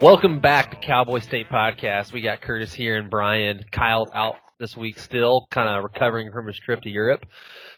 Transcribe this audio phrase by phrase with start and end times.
[0.00, 2.10] Welcome back to Cowboy State Podcast.
[2.10, 3.66] We got Curtis here and Brian.
[3.70, 7.26] Kyle's out this week still, kind of recovering from his trip to Europe.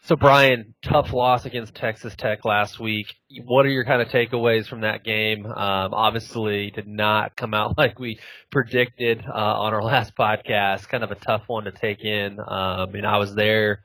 [0.03, 3.07] So Brian, tough loss against Texas Tech last week.
[3.43, 5.45] What are your kind of takeaways from that game?
[5.45, 8.19] Um, obviously did not come out like we
[8.49, 10.87] predicted uh, on our last podcast.
[10.87, 12.39] Kind of a tough one to take in.
[12.39, 13.81] Um, and I was there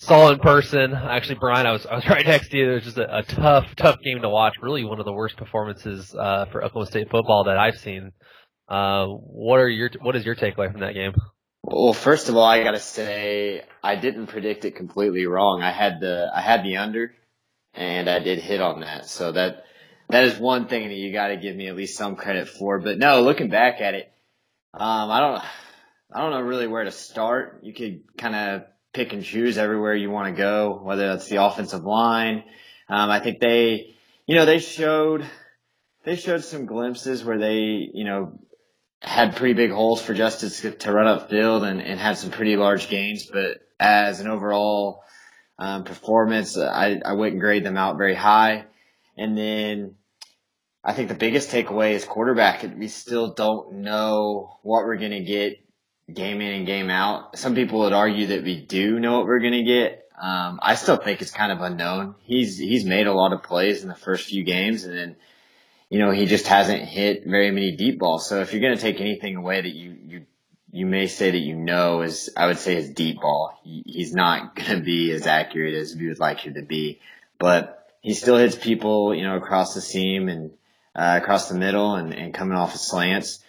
[0.00, 0.94] saw in person.
[0.94, 2.70] Actually, Brian, I was I was right next to you.
[2.70, 4.54] It was just a, a tough, tough game to watch.
[4.60, 8.12] Really, one of the worst performances uh, for Oklahoma State football that I've seen.
[8.68, 11.12] Uh, what are your What is your takeaway from that game?
[11.62, 15.62] Well, first of all, I gotta say I didn't predict it completely wrong.
[15.62, 17.12] I had the I had the under,
[17.74, 19.06] and I did hit on that.
[19.06, 19.64] So that
[20.08, 22.80] that is one thing that you got to give me at least some credit for.
[22.80, 24.10] But no, looking back at it,
[24.72, 25.42] um, I don't
[26.12, 27.60] I don't know really where to start.
[27.62, 31.42] You could kind of pick and choose everywhere you want to go, whether that's the
[31.42, 32.44] offensive line.
[32.88, 33.94] Um, I think they,
[34.26, 35.24] you know, they showed,
[36.04, 38.38] they showed some glimpses where they, you know,
[39.02, 42.88] had pretty big holes for Justice to run upfield and, and had some pretty large
[42.88, 43.26] gains.
[43.26, 45.04] But as an overall
[45.58, 48.66] um, performance, I, I wouldn't grade them out very high.
[49.16, 49.94] And then
[50.82, 52.62] I think the biggest takeaway is quarterback.
[52.76, 55.58] We still don't know what we're going to get
[56.14, 57.38] game in and game out.
[57.38, 60.08] Some people would argue that we do know what we're going to get.
[60.20, 62.14] Um, I still think it's kind of unknown.
[62.22, 65.16] He's he's made a lot of plays in the first few games, and then
[65.88, 68.28] you know he just hasn't hit very many deep balls.
[68.28, 70.26] So if you're going to take anything away that you you
[70.72, 73.58] you may say that you know is I would say his deep ball.
[73.64, 77.00] He, he's not going to be as accurate as we would like him to be,
[77.38, 80.50] but he still hits people you know across the seam and
[80.94, 83.42] uh, across the middle and, and coming off of slants.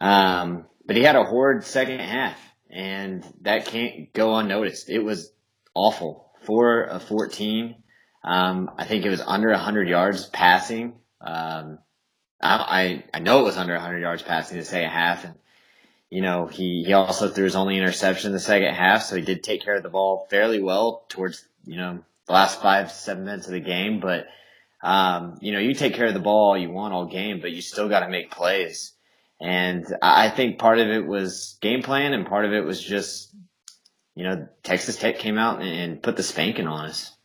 [0.00, 2.36] Um, but he had a horrid second half,
[2.68, 4.90] and that can't go unnoticed.
[4.90, 5.30] It was
[5.72, 6.32] awful.
[6.42, 7.76] Four of 14.
[8.24, 10.94] Um, I think it was under 100 yards passing.
[11.20, 11.78] Um,
[12.42, 15.34] I, I know it was under 100 yards passing to say a half, and
[16.10, 19.22] you know he he also threw his only interception in the second half, so he
[19.22, 23.26] did take care of the ball fairly well towards you know the last five seven
[23.26, 24.00] minutes of the game.
[24.00, 24.26] But
[24.82, 27.62] um, you know you take care of the ball you want all game, but you
[27.62, 28.92] still got to make plays.
[29.40, 33.34] And I think part of it was game plan and part of it was just,
[34.14, 37.16] you know, Texas Tech came out and put the spanking on us.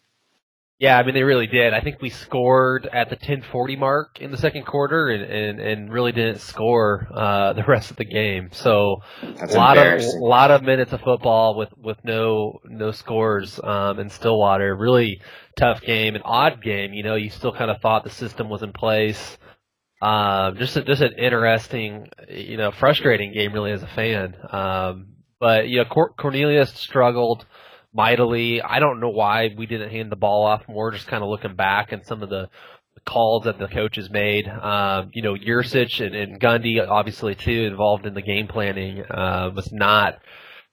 [0.78, 1.74] Yeah, I mean they really did.
[1.74, 5.94] I think we scored at the 10:40 mark in the second quarter, and and, and
[5.94, 8.50] really didn't score uh, the rest of the game.
[8.52, 12.92] So That's a lot of a lot of minutes of football with with no no
[12.92, 14.76] scores um, in Stillwater.
[14.76, 15.22] Really
[15.56, 16.94] tough game, an odd game.
[16.94, 19.38] You know, you still kind of thought the system was in place.
[20.02, 24.36] Um, just a, just an interesting, you know, frustrating game really as a fan.
[24.52, 25.08] Um,
[25.40, 27.46] but you know, Cor- Cornelius struggled
[27.94, 28.62] mightily.
[28.62, 30.92] I don't know why we didn't hand the ball off more.
[30.92, 32.50] Just kind of looking back and some of the,
[33.06, 34.48] calls that the coaches made.
[34.48, 39.04] Um, you know, Yurcich and, and Gundy obviously too involved in the game planning.
[39.04, 40.20] Uh, was not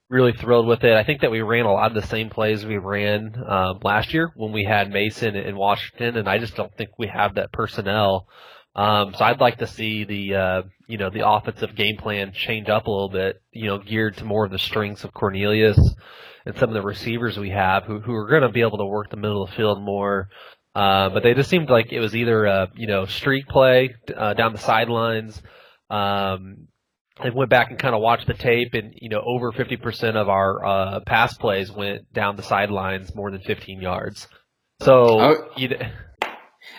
[0.08, 0.94] really thrilled with it.
[0.94, 4.12] I think that we ran a lot of the same plays we ran um, last
[4.12, 7.52] year when we had Mason in Washington, and I just don't think we have that
[7.52, 8.28] personnel
[8.74, 12.68] um, so I'd like to see the uh, you know the offensive game plan change
[12.68, 15.78] up a little bit, you know, geared to more of the strengths of Cornelius
[16.46, 18.86] and some of the receivers we have who who are going to be able to
[18.86, 20.28] work the middle of the field more.
[20.74, 24.32] Uh, but they just seemed like it was either a you know streak play uh,
[24.32, 25.42] down the sidelines.
[25.90, 26.68] Um,
[27.18, 30.30] I went back and kind of watched the tape, and you know over 50% of
[30.30, 34.28] our uh, pass plays went down the sidelines more than 15 yards.
[34.80, 35.48] So oh.
[35.58, 35.76] you.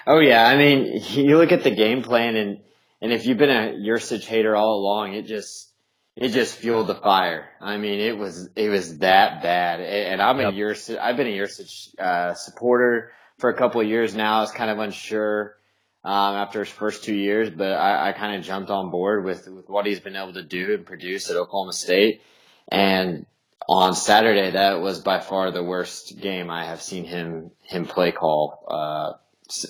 [0.05, 2.59] Oh yeah, I mean, you look at the game plan and
[3.01, 5.69] and if you've been a Yurcich hater all along, it just
[6.15, 7.49] it just fueled the fire.
[7.59, 9.81] I mean, it was it was that bad.
[9.81, 10.53] And I'm yep.
[10.53, 14.37] a Yurcich, I've been a Yurcich uh, supporter for a couple of years now.
[14.37, 15.57] I was kind of unsure
[16.03, 19.47] um, after his first two years, but I, I kind of jumped on board with
[19.47, 22.21] with what he's been able to do and produce at Oklahoma State.
[22.69, 23.25] And
[23.67, 28.11] on Saturday, that was by far the worst game I have seen him him play
[28.11, 28.65] call.
[28.69, 29.13] Uh,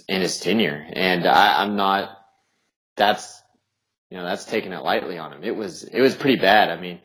[0.08, 2.18] in his tenure, and I, I'm not.
[2.96, 3.42] That's
[4.10, 5.44] you know that's taking it lightly on him.
[5.44, 6.70] It was it was pretty bad.
[6.70, 7.00] I mean,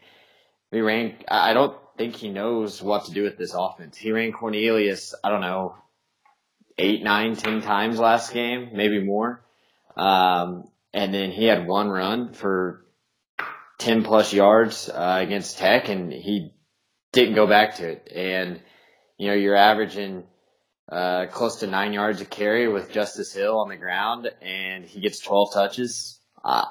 [0.71, 1.17] we ran.
[1.29, 3.97] I don't think he knows what to do with this offense.
[3.97, 5.15] He ran Cornelius.
[5.23, 5.75] I don't know,
[6.79, 9.45] eight, nine, ten times last game, maybe more.
[9.97, 12.85] Um, and then he had one run for
[13.79, 16.53] ten plus yards uh, against Tech, and he
[17.13, 18.11] didn't go back to it.
[18.15, 18.61] And
[19.17, 20.25] you know, you're averaging
[20.91, 25.01] uh, close to nine yards of carry with Justice Hill on the ground, and he
[25.01, 26.21] gets 12 touches.
[26.45, 26.65] Uh,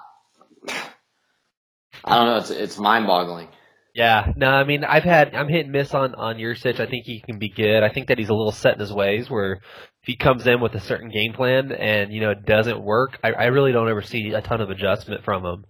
[2.03, 2.37] I don't know.
[2.37, 3.49] It's, it's mind boggling.
[3.93, 6.79] Yeah, no, I mean, I've had, I'm hit and miss on, on Yurcich.
[6.79, 7.81] I think he can be good.
[7.81, 9.61] I think that he's a little set in his ways where if
[10.03, 13.31] he comes in with a certain game plan and, you know, it doesn't work, I,
[13.31, 15.65] I really don't ever see a ton of adjustment from him.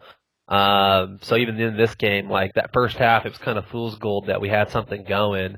[0.50, 3.98] Um, so even in this game, like that first half, it was kind of fool's
[3.98, 5.58] gold that we had something going.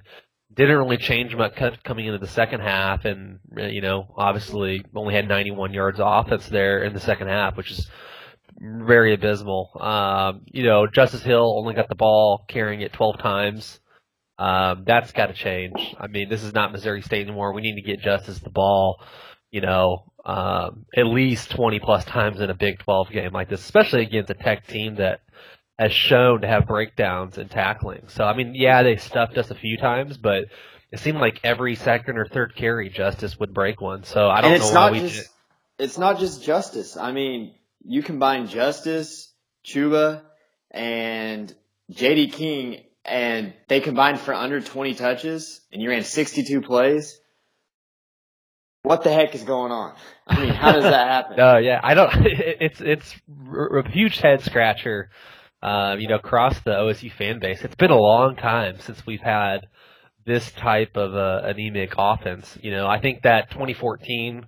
[0.60, 5.26] Didn't really change much coming into the second half, and you know, obviously only had
[5.26, 7.90] 91 yards offense there in the second half, which is
[8.60, 9.72] very abysmal.
[9.80, 13.80] Um, you know, Justice Hill only got the ball carrying it 12 times.
[14.38, 15.96] Um, that's got to change.
[15.98, 17.54] I mean, this is not Missouri State anymore.
[17.54, 19.02] We need to get Justice the ball,
[19.52, 23.62] you know, um, at least 20 plus times in a Big 12 game like this,
[23.62, 25.22] especially against a Tech team that
[25.80, 28.04] has shown to have breakdowns in tackling.
[28.10, 30.46] So, I mean, yeah, they stuffed us a few times, but
[30.92, 34.04] it seemed like every second or third carry, Justice would break one.
[34.04, 35.08] So I don't and it's know not why we.
[35.08, 35.30] Just,
[35.78, 36.98] it's not just Justice.
[36.98, 37.56] I mean,
[37.86, 39.32] you combine Justice,
[39.66, 40.22] Chuba,
[40.70, 41.56] and
[41.94, 47.22] JD King, and they combined for under 20 touches, and you ran 62 plays.
[48.82, 49.96] What the heck is going on?
[50.28, 51.38] I mean, how does that happen?
[51.38, 52.12] no, yeah, I don't.
[52.26, 53.16] It's it's
[53.56, 55.10] a huge head scratcher.
[55.62, 59.22] Uh, you know, across the OSU fan base, it's been a long time since we've
[59.22, 59.68] had
[60.26, 62.58] this type of anemic offense.
[62.62, 64.46] You know, I think that 2014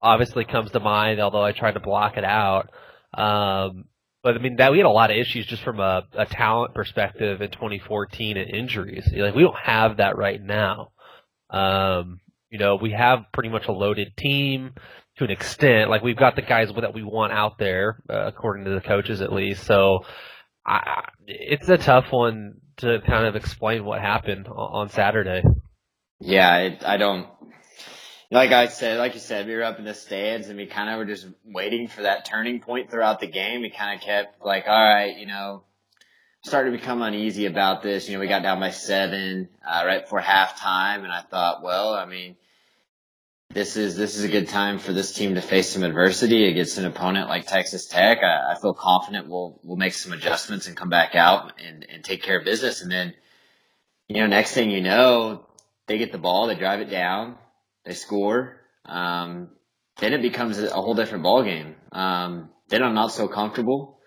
[0.00, 2.70] obviously comes to mind, although I tried to block it out.
[3.14, 3.86] Um,
[4.22, 6.74] but I mean, that we had a lot of issues just from a, a talent
[6.74, 9.08] perspective in 2014 and injuries.
[9.12, 10.92] Like we don't have that right now.
[11.50, 12.20] Um,
[12.50, 14.74] you know, we have pretty much a loaded team
[15.16, 15.90] to an extent.
[15.90, 19.20] Like we've got the guys that we want out there, uh, according to the coaches
[19.20, 19.64] at least.
[19.64, 20.04] So
[20.64, 25.42] I, it's a tough one to kind of explain what happened on Saturday.
[26.20, 27.26] Yeah, it, I don't
[28.32, 30.88] like I said, like you said, we were up in the stands and we kind
[30.88, 33.60] of were just waiting for that turning point throughout the game.
[33.60, 35.64] We kind of kept like, all right, you know,
[36.42, 38.08] started to become uneasy about this.
[38.08, 41.92] You know, we got down by seven uh, right before halftime, and I thought, well,
[41.92, 42.36] I mean,
[43.52, 46.78] this is this is a good time for this team to face some adversity against
[46.78, 48.18] an opponent like Texas Tech.
[48.22, 52.04] I, I feel confident we'll we'll make some adjustments and come back out and and
[52.04, 52.82] take care of business.
[52.82, 53.14] And then,
[54.08, 55.46] you know, next thing you know,
[55.86, 57.36] they get the ball, they drive it down
[57.84, 59.48] they score, um,
[59.98, 61.74] then it becomes a whole different ball game.
[61.90, 63.98] Um, then I'm not so comfortable.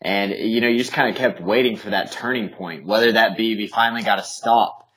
[0.00, 3.36] And, you know, you just kind of kept waiting for that turning point, whether that
[3.36, 4.88] be we finally got a stop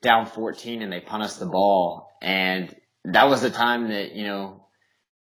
[0.00, 2.08] down 14 and they punt us the ball.
[2.22, 2.74] And
[3.04, 4.66] that was the time that, you know,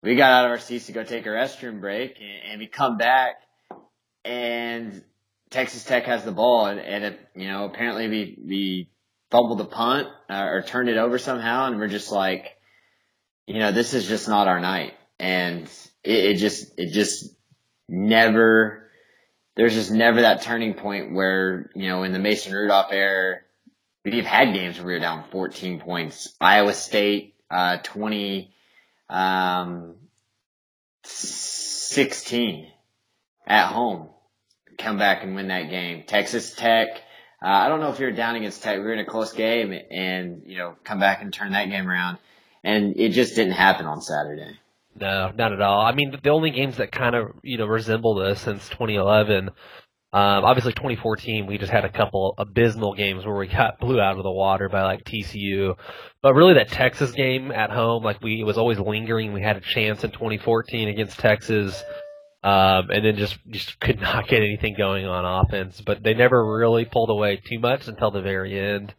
[0.01, 2.67] we got out of our seats to go take a restroom break and, and we
[2.67, 3.35] come back
[4.23, 5.03] and
[5.49, 8.89] Texas Tech has the ball and, and it, you know, apparently we, we
[9.35, 12.57] fumbled the punt uh, or turned it over somehow, and we're just like,
[13.47, 15.63] you know, this is just not our night, and
[16.03, 17.35] it, it just it just
[17.87, 18.89] never.
[19.55, 23.39] There's just never that turning point where you know in the Mason Rudolph era,
[24.03, 26.33] we've had games where we were down 14 points.
[26.41, 28.53] Iowa State, uh, 20,
[29.09, 29.95] um,
[31.03, 32.67] 16
[33.47, 34.09] at home,
[34.77, 36.03] come back and win that game.
[36.07, 36.87] Texas Tech,
[37.43, 38.77] uh, I don't know if you're down against Tech.
[38.77, 41.87] We were in a close game and, you know, come back and turn that game
[41.87, 42.17] around.
[42.63, 44.57] And it just didn't happen on Saturday.
[44.99, 45.81] No, not at all.
[45.81, 49.51] I mean, the only games that kind of, you know, resemble this since 2011,
[50.15, 54.15] um, obviously 2014, we just had a couple abysmal games where we got blew out
[54.15, 55.75] of the water by like TCU.
[56.21, 59.33] But really that Texas game at home, like we, it was always lingering.
[59.33, 61.83] We had a chance in 2014 against Texas.
[62.41, 65.81] Um, and then just just could not get anything going on offense.
[65.81, 68.95] But they never really pulled away too much until the very end.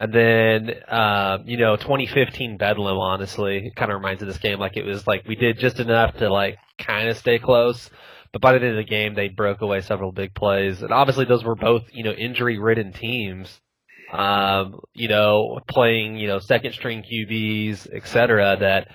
[0.00, 4.58] And then, um, you know, 2015 Bedlam, honestly, kind of reminds of this game.
[4.58, 7.90] Like it was like we did just enough to like kind of stay close,
[8.32, 10.82] but by the end of the game, they broke away several big plays.
[10.82, 13.60] And obviously, those were both you know injury ridden teams.
[14.12, 18.56] Um, you know, playing you know second string QBs, et cetera.
[18.58, 18.88] That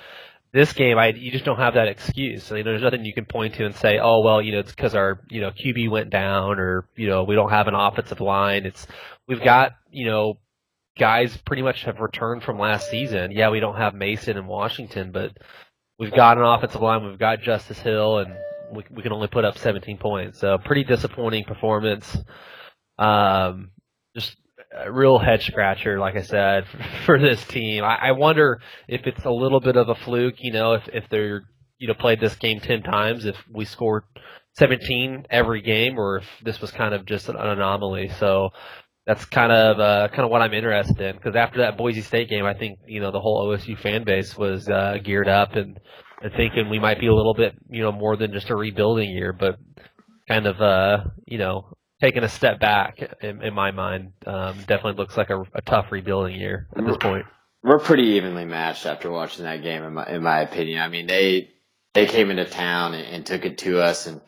[0.53, 2.43] this game, I you just don't have that excuse.
[2.43, 4.59] So, you know, there's nothing you can point to and say, oh well, you know,
[4.59, 7.75] it's because our you know QB went down, or you know, we don't have an
[7.75, 8.65] offensive line.
[8.65, 8.87] It's
[9.27, 10.37] we've got you know
[10.97, 13.31] guys pretty much have returned from last season.
[13.31, 15.35] Yeah, we don't have Mason and Washington, but
[15.97, 17.03] we've got an offensive line.
[17.03, 18.35] We've got Justice Hill, and
[18.75, 20.39] we we can only put up 17 points.
[20.39, 22.17] So pretty disappointing performance.
[22.97, 23.71] Um,
[24.15, 24.35] just
[24.75, 26.65] a real head scratcher, like I said,
[27.05, 27.83] for this team.
[27.83, 31.05] I, I wonder if it's a little bit of a fluke, you know, if if
[31.09, 31.43] they're
[31.77, 34.03] you know played this game ten times, if we scored
[34.55, 38.09] 17 every game, or if this was kind of just an anomaly.
[38.19, 38.49] So
[39.05, 42.29] that's kind of uh, kind of what I'm interested in because after that Boise State
[42.29, 45.79] game, I think you know the whole OSU fan base was uh, geared up and,
[46.23, 49.11] and thinking we might be a little bit you know more than just a rebuilding
[49.11, 49.59] year, but
[50.27, 54.13] kind of uh, you know taken a step back in, in my mind.
[54.25, 57.25] Um, definitely looks like a, a tough rebuilding year at this point.
[57.61, 60.81] We're pretty evenly matched after watching that game, in my in my opinion.
[60.81, 61.51] I mean, they
[61.93, 64.21] they came into town and, and took it to us, and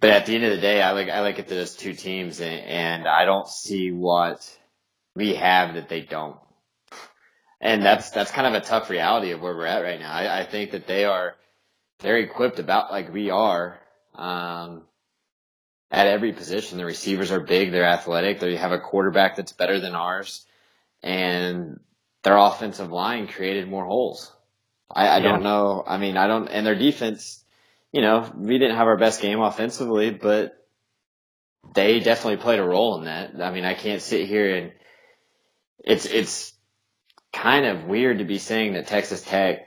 [0.00, 2.40] but at the end of the day, I like I like it as two teams,
[2.40, 4.56] and, and I don't see what
[5.16, 6.36] we have that they don't.
[7.60, 10.12] And that's that's kind of a tough reality of where we're at right now.
[10.12, 11.34] I, I think that they are
[11.98, 13.78] they're equipped about like we are.
[14.14, 14.82] Um,
[15.90, 16.78] at every position.
[16.78, 20.44] The receivers are big, they're athletic, they have a quarterback that's better than ours,
[21.02, 21.80] and
[22.22, 24.32] their offensive line created more holes.
[24.90, 25.22] I, I yeah.
[25.22, 25.84] don't know.
[25.86, 27.42] I mean, I don't, and their defense,
[27.92, 30.54] you know, we didn't have our best game offensively, but
[31.74, 33.40] they definitely played a role in that.
[33.40, 34.72] I mean, I can't sit here and
[35.84, 36.52] it's, it's
[37.32, 39.60] kind of weird to be saying that Texas Tech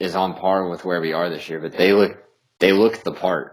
[0.00, 2.16] is on par with where we are this year, but they look,
[2.58, 3.52] they look the part.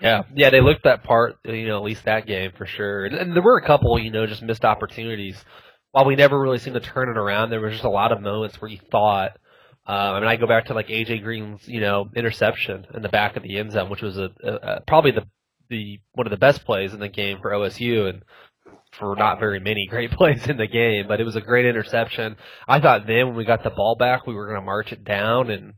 [0.00, 3.04] Yeah, yeah, they looked that part, you know, at least that game for sure.
[3.04, 5.42] And, and there were a couple, you know, just missed opportunities.
[5.92, 8.20] While we never really seemed to turn it around, there was just a lot of
[8.20, 9.32] moments where you thought.
[9.86, 13.08] Um, I mean, I go back to like AJ Green's, you know, interception in the
[13.08, 15.26] back of the end zone, which was a, a, a probably the
[15.68, 18.22] the one of the best plays in the game for OSU, and
[18.98, 22.36] for not very many great plays in the game, but it was a great interception.
[22.68, 25.04] I thought then when we got the ball back, we were going to march it
[25.04, 25.74] down and,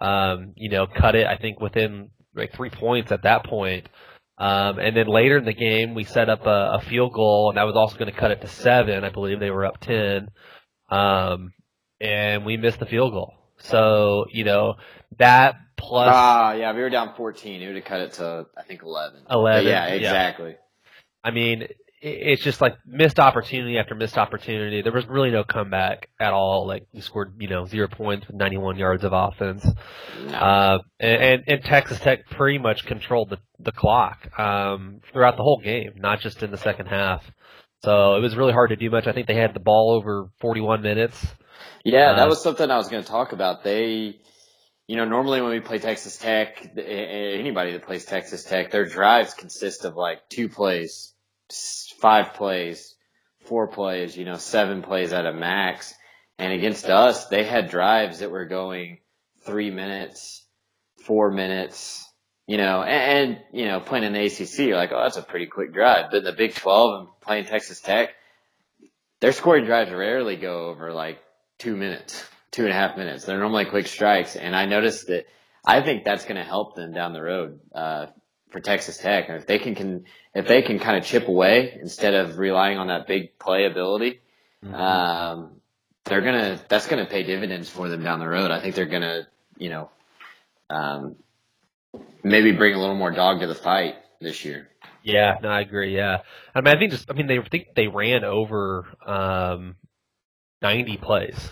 [0.00, 1.26] um, you know, cut it.
[1.26, 3.88] I think within like three points at that point.
[4.38, 7.58] Um, and then later in the game, we set up a, a field goal, and
[7.58, 9.02] that was also going to cut it to seven.
[9.02, 10.28] I believe they were up ten,
[10.90, 11.52] um,
[12.00, 13.34] and we missed the field goal.
[13.58, 14.74] So you know
[15.18, 16.10] that plus.
[16.12, 17.60] Ah, yeah, we were down fourteen.
[17.62, 19.22] It would have cut it to I think eleven.
[19.28, 19.64] Eleven.
[19.64, 20.50] But yeah, exactly.
[20.50, 20.56] Yeah.
[21.24, 21.66] I mean,
[22.00, 24.82] it's just like missed opportunity after missed opportunity.
[24.82, 26.66] There was really no comeback at all.
[26.66, 29.66] Like we scored, you know, zero points with 91 yards of offense.
[30.26, 30.32] No.
[30.32, 35.60] Uh, and, and Texas Tech pretty much controlled the, the clock, um, throughout the whole
[35.62, 37.24] game, not just in the second half.
[37.82, 39.06] So it was really hard to do much.
[39.06, 41.26] I think they had the ball over 41 minutes.
[41.84, 43.64] Yeah, that uh, was something I was going to talk about.
[43.64, 44.16] They,
[44.86, 49.34] you know, normally when we play Texas Tech, anybody that plays Texas Tech, their drives
[49.34, 51.14] consist of like two plays
[52.00, 52.94] five plays,
[53.46, 55.94] four plays, you know, seven plays at a max.
[56.38, 58.98] And against us, they had drives that were going
[59.44, 60.44] three minutes,
[61.04, 62.06] four minutes,
[62.46, 65.22] you know, and, and you know, playing in the ACC, you're like, oh, that's a
[65.22, 66.10] pretty quick drive.
[66.10, 68.10] But in the Big 12 and playing Texas Tech,
[69.20, 71.18] their scoring drives rarely go over like
[71.58, 73.24] two minutes, two and a half minutes.
[73.24, 74.36] They're normally quick strikes.
[74.36, 75.26] And I noticed that
[75.66, 77.58] I think that's going to help them down the road.
[77.74, 78.06] Uh,
[78.50, 79.28] for Texas Tech.
[79.28, 80.04] And if they can, can
[80.38, 84.20] if they can kind of chip away instead of relying on that big playability,
[84.64, 84.72] mm-hmm.
[84.72, 85.60] um,
[86.04, 88.52] they're gonna that's gonna pay dividends for them down the road.
[88.52, 89.26] I think they're gonna,
[89.56, 89.90] you know,
[90.70, 91.16] um,
[92.22, 94.68] maybe bring a little more dog to the fight this year.
[95.02, 95.96] Yeah, no, I agree.
[95.96, 96.18] Yeah,
[96.54, 99.74] I mean, I think just I mean they think they ran over um,
[100.62, 101.50] ninety plays.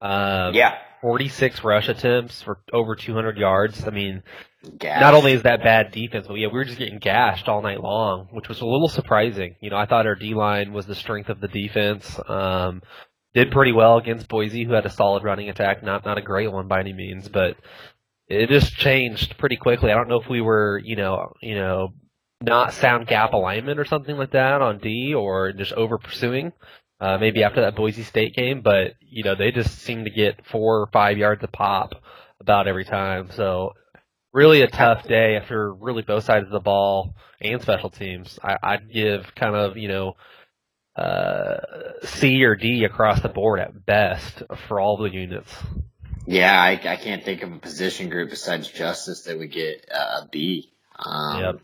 [0.00, 3.86] Um, yeah, 46 rush attempts for over 200 yards.
[3.86, 4.24] I mean,
[4.78, 5.00] Gashed.
[5.00, 7.80] not only is that bad defense, but yeah, we were just getting gashed all night
[7.80, 9.56] long, which was a little surprising.
[9.60, 12.18] You know, I thought our D line was the strength of the defense.
[12.28, 12.82] Um,
[13.34, 16.52] did pretty well against Boise, who had a solid running attack, not not a great
[16.52, 17.56] one by any means, but
[18.28, 19.90] it just changed pretty quickly.
[19.90, 21.94] I don't know if we were, you know, you know,
[22.40, 26.52] not sound gap alignment or something like that on D, or just over pursuing
[27.02, 30.46] uh, maybe after that Boise State game, but you know they just seem to get
[30.46, 31.94] four or five yards a pop
[32.40, 33.28] about every time.
[33.32, 33.72] So
[34.32, 38.38] really a tough day after really both sides of the ball and special teams.
[38.42, 40.16] I, I'd give kind of you know
[40.96, 41.56] uh,
[42.04, 45.52] C or D across the board at best for all the units.
[46.26, 50.28] Yeah, I, I can't think of a position group besides Justice that would get a
[50.30, 50.72] B.
[50.96, 51.60] Um, yep.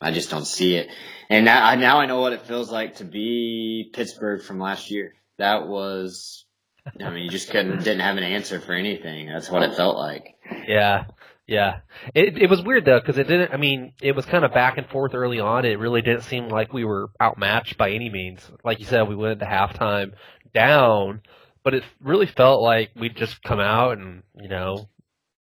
[0.00, 0.88] I just don't see it.
[1.28, 4.90] And now, I, now I know what it feels like to be Pittsburgh from last
[4.90, 5.14] year.
[5.38, 6.46] That was,
[6.86, 9.26] I mean, you just couldn't, didn't have an answer for anything.
[9.28, 10.36] That's what it felt like.
[10.66, 11.04] Yeah.
[11.48, 11.80] Yeah.
[12.14, 14.76] It, it was weird though, cause it didn't, I mean, it was kind of back
[14.76, 15.64] and forth early on.
[15.64, 18.48] It really didn't seem like we were outmatched by any means.
[18.62, 20.12] Like you said, we went into halftime
[20.54, 21.22] down,
[21.64, 24.90] but it really felt like we'd just come out and, you know,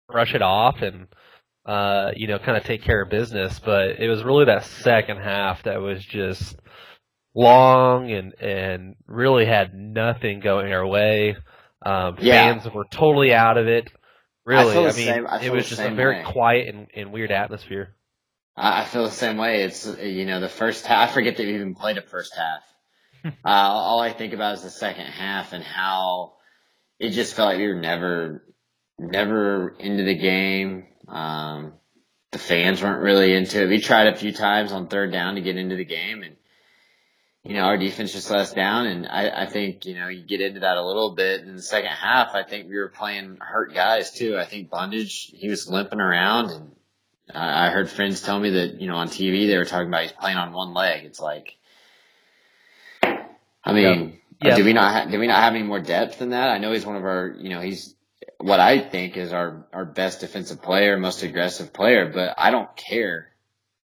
[0.08, 1.08] brush it off and,
[1.66, 3.60] uh, you know, kind of take care of business.
[3.60, 6.56] But it was really that second half that was just
[7.36, 11.36] long and and really had nothing going our way.
[11.86, 12.52] Um, yeah.
[12.52, 13.92] Fans were totally out of it.
[14.46, 16.24] Really, I, I mean, same, I it was just a very way.
[16.24, 17.96] quiet and, and weird atmosphere.
[18.56, 19.64] I feel the same way.
[19.64, 21.10] It's you know the first half.
[21.10, 22.62] I forget that we even played a first half.
[23.26, 26.34] uh, all I think about is the second half and how
[27.00, 28.44] it just felt like we were never,
[29.00, 30.88] never into the game.
[31.08, 31.74] Um,
[32.32, 33.70] the fans weren't really into it.
[33.70, 36.36] We tried a few times on third down to get into the game, and
[37.44, 38.88] you know our defense just let us down.
[38.88, 41.62] And I, I think you know you get into that a little bit in the
[41.62, 42.34] second half.
[42.34, 44.38] I think we were playing hurt guys too.
[44.38, 46.72] I think Bundage he was limping around, and
[47.34, 50.04] I I heard friends tell me that you know on TV they were talking about
[50.04, 51.06] he's playing on one leg.
[51.06, 51.58] It's like,
[53.02, 54.20] I mean.
[54.42, 54.58] Yeah.
[54.58, 56.50] Do we not ha- do we not have any more depth than that?
[56.50, 57.96] I know he's one of our, you know, he's
[58.40, 62.76] what I think is our, our best defensive player, most aggressive player, but I don't
[62.76, 63.30] care.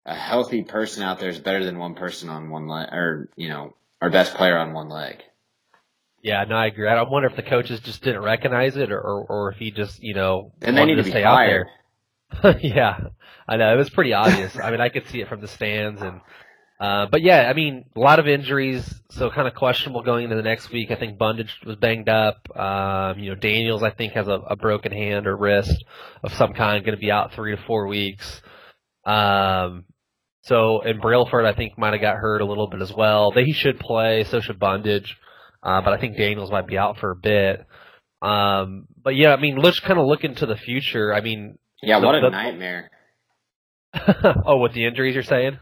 [0.09, 3.49] A healthy person out there is better than one person on one leg, or, you
[3.49, 5.23] know, our best player on one leg.
[6.23, 6.89] Yeah, no, I agree.
[6.89, 10.03] I wonder if the coaches just didn't recognize it, or or, or if he just,
[10.03, 11.69] you know, and they need to, to stay fired.
[12.33, 12.59] out there.
[12.63, 12.99] yeah,
[13.47, 14.59] I know it was pretty obvious.
[14.59, 16.21] I mean, I could see it from the stands, and
[16.81, 20.37] uh, but yeah, I mean, a lot of injuries, so kind of questionable going into
[20.37, 20.91] the next week.
[20.91, 22.49] I think Bundage was banged up.
[22.57, 25.85] Um, you know, Daniels, I think, has a, a broken hand or wrist
[26.23, 28.43] of some kind, going to be out three to four weeks.
[29.05, 29.85] Um,
[30.49, 33.33] so, and Brailford, I think, might have got hurt a little bit as well.
[33.33, 35.17] They, he should play, so should Bundage.
[35.63, 37.67] Uh, but I think Daniels might be out for a bit.
[38.23, 41.13] Um, but yeah, I mean, let's kind of look into the future.
[41.13, 42.91] I mean, yeah, what a the, nightmare.
[44.47, 45.59] oh, with the injuries you're saying?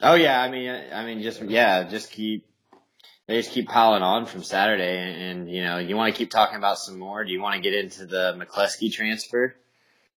[0.00, 2.46] Oh yeah, I mean, I mean, just yeah, just keep
[3.26, 6.30] they just keep piling on from Saturday, and, and you know, you want to keep
[6.30, 7.24] talking about some more.
[7.24, 9.56] Do you want to get into the McCleskey transfer?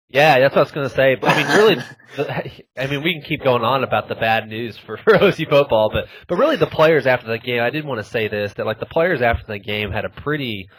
[0.10, 1.16] Yeah, that's what I was going to say.
[1.16, 4.78] But I mean, really, I mean, we can keep going on about the bad news
[4.78, 7.62] for, for OSU football, but but really, the players after the game.
[7.62, 10.10] I did want to say this that like the players after the game had a
[10.10, 10.70] pretty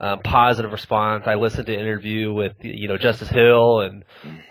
[0.00, 1.24] um, positive response.
[1.26, 4.04] I listened to an interview with you know Justice Hill, and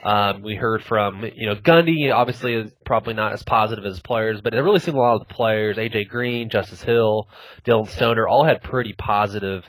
[0.04, 2.12] um, we heard from you know Gundy.
[2.12, 5.28] Obviously, is probably not as positive as players, but it really seemed a lot of
[5.28, 7.28] the players, AJ Green, Justice Hill,
[7.66, 9.64] Dillon Stoner, all had pretty positive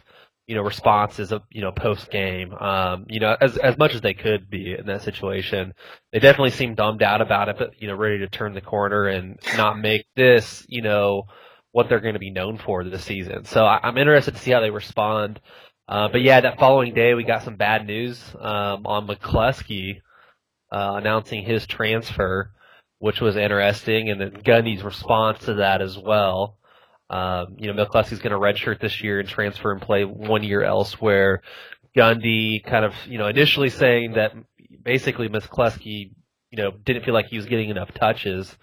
[0.47, 2.53] you know responses of you know post game.
[2.55, 5.75] Um, you know as as much as they could be in that situation.
[6.13, 9.07] They definitely seemed dumbed out about it, but you know ready to turn the corner
[9.07, 11.25] and not make this you know
[11.73, 13.45] what they're going to be known for this season.
[13.45, 15.41] So I, am interested to see how they respond.
[15.89, 20.01] Uh, but yeah, that following day we got some bad news um, on McCleskey
[20.73, 22.53] uh, announcing his transfer,
[22.99, 26.59] which was interesting, and then Gundy's response to that as well.
[27.15, 30.65] Um, you know, McCleskey's going to redshirt this year and transfer and play one year
[30.65, 31.43] elsewhere.
[31.97, 34.33] Gundy kind of, you know, initially saying that
[34.83, 36.11] basically McCleskey,
[36.51, 38.59] you know, didn't feel like he was getting enough touches.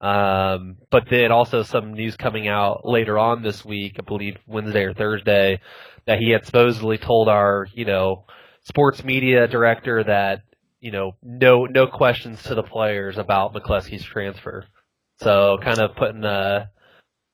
[0.00, 4.84] Um, but then also some news coming out later on this week, I believe Wednesday
[4.84, 5.60] or Thursday,
[6.06, 8.24] that he had supposedly told our, you know,
[8.62, 10.40] sports media director that,
[10.80, 14.64] you know, no no questions to the players about McCleskey's transfer.
[15.18, 16.68] So kind of putting uh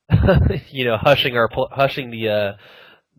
[0.71, 2.53] you know, hushing our hushing the uh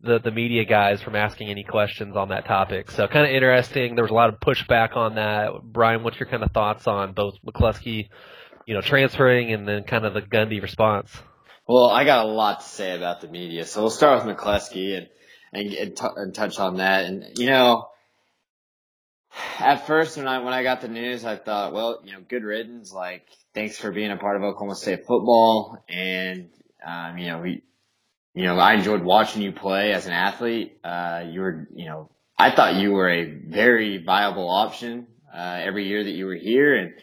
[0.01, 2.91] the the media guys from asking any questions on that topic.
[2.91, 3.95] So kind of interesting.
[3.95, 5.51] There was a lot of pushback on that.
[5.63, 8.09] Brian, what's your kind of thoughts on both McCleskey,
[8.65, 11.11] you know, transferring and then kind of the Gundy response?
[11.67, 14.97] Well, I got a lot to say about the media, so we'll start with McCleskey.
[14.97, 15.07] And
[15.53, 17.05] and, and, t- and touch on that.
[17.05, 17.87] And you know,
[19.59, 22.43] at first when I when I got the news, I thought, well, you know, good
[22.43, 22.91] riddance.
[22.91, 26.49] Like, thanks for being a part of Oklahoma State football, and
[26.87, 27.63] um, you know, we,
[28.33, 30.79] you know, I enjoyed watching you play as an athlete.
[30.83, 35.87] Uh, you were, you know, I thought you were a very viable option uh, every
[35.87, 36.93] year that you were here, and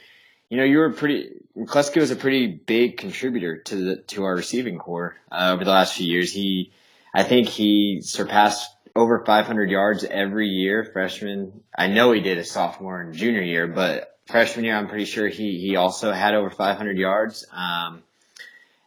[0.49, 1.31] you know, you were pretty.
[1.57, 5.71] Kleske was a pretty big contributor to the to our receiving core uh, over the
[5.71, 6.33] last few years.
[6.33, 6.73] He
[7.13, 11.63] I think he surpassed over 500 yards every year, freshman.
[11.77, 15.29] I know he did a sophomore and junior year, but freshman year, I'm pretty sure
[15.29, 17.47] he, he also had over 500 yards.
[17.53, 18.03] Um,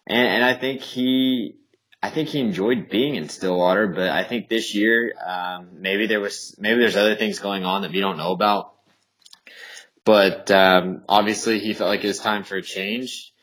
[0.08, 1.56] and, and I think he,
[2.02, 6.20] I think he enjoyed being in Stillwater, but I think this year, um, maybe there
[6.20, 8.74] was, maybe there's other things going on that we don't know about.
[10.06, 13.34] But, um, obviously he felt like it was time for a change.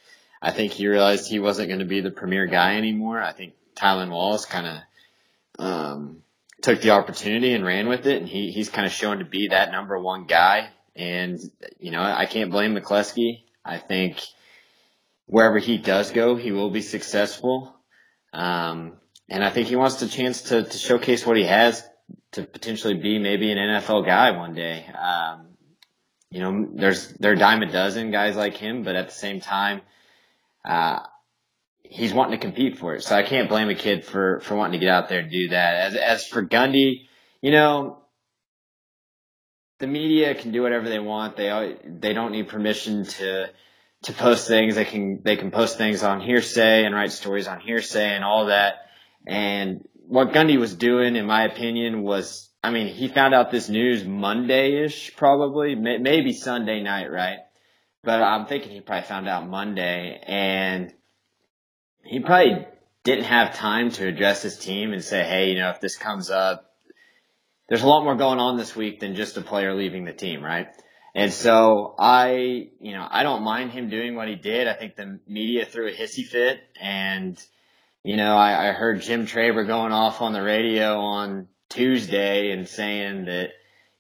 [0.41, 3.21] I think he realized he wasn't going to be the premier guy anymore.
[3.21, 6.23] I think Tylan Wallace kind of um,
[6.61, 9.49] took the opportunity and ran with it, and he he's kind of shown to be
[9.49, 10.69] that number one guy.
[10.97, 11.41] And
[11.79, 13.43] you know, I can't blame McCleskey.
[13.65, 14.21] I think
[15.27, 17.75] wherever he does go, he will be successful.
[18.33, 18.95] Um,
[19.29, 21.83] and I think he wants the chance to, to showcase what he has
[22.33, 24.87] to potentially be maybe an NFL guy one day.
[24.87, 25.49] Um,
[26.31, 29.41] you know, there's there are dime a dozen guys like him, but at the same
[29.41, 29.83] time,
[30.65, 30.99] uh,
[31.85, 33.03] he's wanting to compete for it.
[33.03, 35.49] So I can't blame a kid for, for wanting to get out there and do
[35.49, 35.77] that.
[35.77, 37.07] As, as for Gundy,
[37.41, 38.03] you know,
[39.79, 41.37] the media can do whatever they want.
[41.37, 43.51] They, they don't need permission to,
[44.05, 44.75] to post things.
[44.75, 48.47] They can, they can post things on hearsay and write stories on hearsay and all
[48.47, 48.75] that.
[49.27, 53.69] And what Gundy was doing, in my opinion, was I mean, he found out this
[53.69, 57.41] news Monday-ish, probably, maybe Sunday night, right?
[58.03, 60.91] But I'm thinking he probably found out Monday, and
[62.05, 62.67] he probably
[63.03, 66.31] didn't have time to address his team and say, hey, you know, if this comes
[66.31, 66.73] up,
[67.69, 70.43] there's a lot more going on this week than just a player leaving the team,
[70.43, 70.69] right?
[71.15, 74.67] And so I, you know, I don't mind him doing what he did.
[74.67, 77.41] I think the media threw a hissy fit and,
[78.03, 82.69] you know, I, I heard Jim Traber going off on the radio on Tuesday and
[82.69, 83.51] saying that,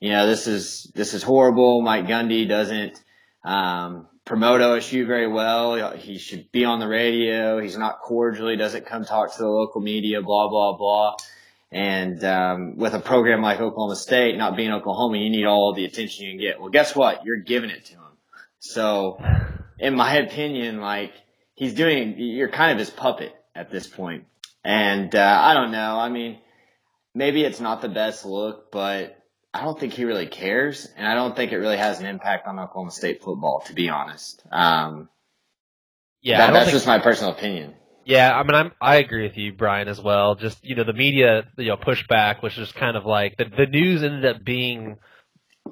[0.01, 1.83] you know, this is, this is horrible.
[1.83, 3.01] Mike Gundy doesn't,
[3.45, 5.93] um, promote OSU very well.
[5.93, 7.61] He should be on the radio.
[7.61, 8.49] He's not cordial.
[8.49, 11.15] He doesn't come talk to the local media, blah, blah, blah.
[11.75, 15.85] And um, with a program like Oklahoma State, not being Oklahoma, you need all the
[15.85, 16.61] attention you can get.
[16.61, 17.25] Well, guess what?
[17.25, 18.01] You're giving it to him.
[18.61, 19.19] So,
[19.81, 21.13] in my opinion, like
[21.55, 24.27] he's doing, you're kind of his puppet at this point.
[24.63, 25.99] And uh, I don't know.
[25.99, 26.39] I mean,
[27.13, 29.19] maybe it's not the best look, but
[29.53, 32.47] I don't think he really cares, and I don't think it really has an impact
[32.47, 34.45] on Oklahoma State football, to be honest.
[34.53, 35.09] Um,
[36.23, 37.75] yeah, that, that's just my personal opinion.
[38.05, 40.35] Yeah, I mean, I'm I agree with you, Brian, as well.
[40.35, 43.67] Just you know, the media, you know, pushback was just kind of like the the
[43.67, 44.99] news ended up being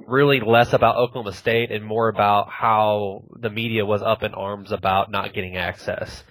[0.06, 4.72] really less about Oklahoma State and more about how the media was up in arms
[4.72, 6.24] about not getting access.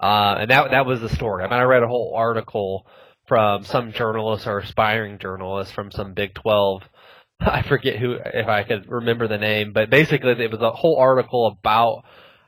[0.00, 1.44] Uh, and that that was the story.
[1.44, 2.86] I mean, I read a whole article
[3.28, 6.82] from some journalists or aspiring journalists from some Big 12
[7.40, 10.98] I forget who, if I could remember the name, but basically it was a whole
[10.98, 12.04] article about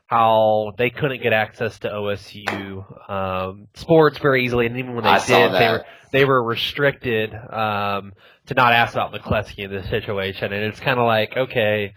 [0.06, 5.10] how they couldn't get access to OSU um, sports very easily, and even when they
[5.10, 8.12] I did, they were they were restricted um,
[8.46, 10.52] to not ask about McCleskey in this situation.
[10.52, 11.94] And it's kind of like, okay,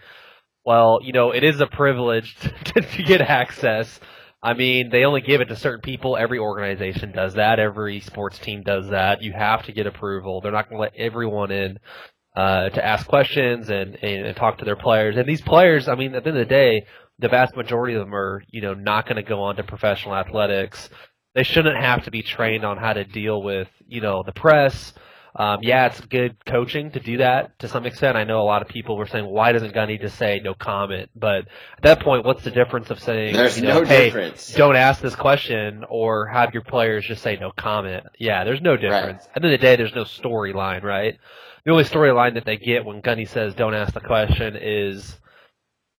[0.64, 4.00] well, you know, it is a privilege to, to get access.
[4.42, 6.16] I mean, they only give it to certain people.
[6.16, 7.58] Every organization does that.
[7.58, 9.22] Every sports team does that.
[9.22, 10.40] You have to get approval.
[10.40, 11.78] They're not going to let everyone in
[12.34, 15.16] uh, to ask questions and, and talk to their players.
[15.16, 16.86] And these players, I mean, at the end of the day,
[17.20, 20.14] the vast majority of them are, you know, not going to go on to professional
[20.14, 20.88] athletics.
[21.34, 24.92] They shouldn't have to be trained on how to deal with, you know, the press.
[25.36, 28.16] Um, yeah, it's good coaching to do that to some extent.
[28.16, 31.08] I know a lot of people were saying, why doesn't Gundy just say no comment?
[31.14, 34.52] But at that point, what's the difference of saying, there's you know, no hey, difference.
[34.54, 38.04] don't ask this question or have your players just say no comment?
[38.18, 39.22] Yeah, there's no difference.
[39.22, 39.36] Right.
[39.36, 41.16] At the end of the day, there's no storyline, right?
[41.64, 45.18] the only storyline that they get when Gundy says "Don't ask the question" is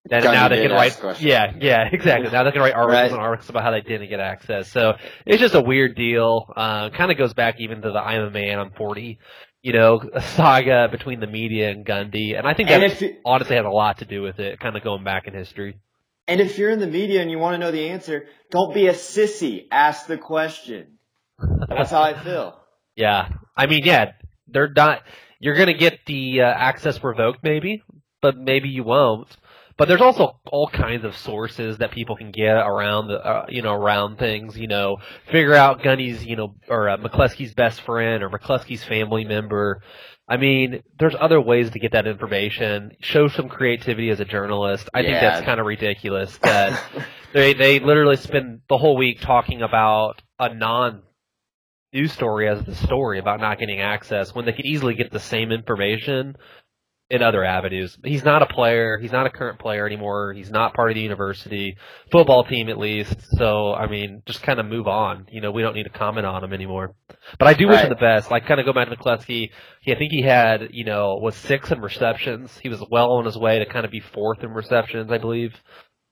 [0.09, 1.21] that now they can write.
[1.21, 2.31] Yeah, yeah, exactly.
[2.31, 3.11] Now they can write articles right.
[3.11, 4.71] and articles about how they didn't get access.
[4.71, 4.93] So
[5.25, 6.51] it's just a weird deal.
[6.55, 9.19] Uh, kind of goes back even to the "I'm a man, I'm 40."
[9.61, 10.01] You know,
[10.35, 12.81] saga between the media and Gundy, and I think that
[13.25, 14.59] honestly has a lot to do with it.
[14.59, 15.77] Kind of going back in history.
[16.27, 18.87] And if you're in the media and you want to know the answer, don't be
[18.87, 19.67] a sissy.
[19.71, 20.97] Ask the question.
[21.67, 22.57] That's how I feel.
[22.95, 24.13] Yeah, I mean, yeah,
[24.47, 25.01] they're not
[25.41, 27.83] you're going to get the uh, access revoked, maybe,
[28.21, 29.35] but maybe you won't.
[29.81, 33.63] But there's also all kinds of sources that people can get around the, uh, you
[33.63, 34.55] know, around things.
[34.55, 34.97] You know,
[35.31, 39.81] figure out Gundy's, you know, or uh, McCleskey's best friend or McCleskey's family member.
[40.27, 42.91] I mean, there's other ways to get that information.
[42.99, 44.87] Show some creativity as a journalist.
[44.93, 45.07] I yeah.
[45.07, 46.79] think that's kind of ridiculous that
[47.33, 51.01] they they literally spend the whole week talking about a non
[51.91, 55.19] news story as the story about not getting access when they could easily get the
[55.19, 56.35] same information
[57.11, 57.97] in other avenues.
[58.05, 58.97] He's not a player.
[58.97, 60.31] He's not a current player anymore.
[60.31, 61.75] He's not part of the university
[62.09, 63.13] football team, at least.
[63.37, 65.27] So, I mean, just kind of move on.
[65.29, 66.95] You know, we don't need to comment on him anymore.
[67.37, 67.73] But I do right.
[67.73, 68.31] wish him the best.
[68.31, 69.49] Like, kind of go back to McCleskey.
[69.81, 72.57] He, I think he had, you know, was six in receptions.
[72.63, 75.53] He was well on his way to kind of be fourth in receptions, I believe.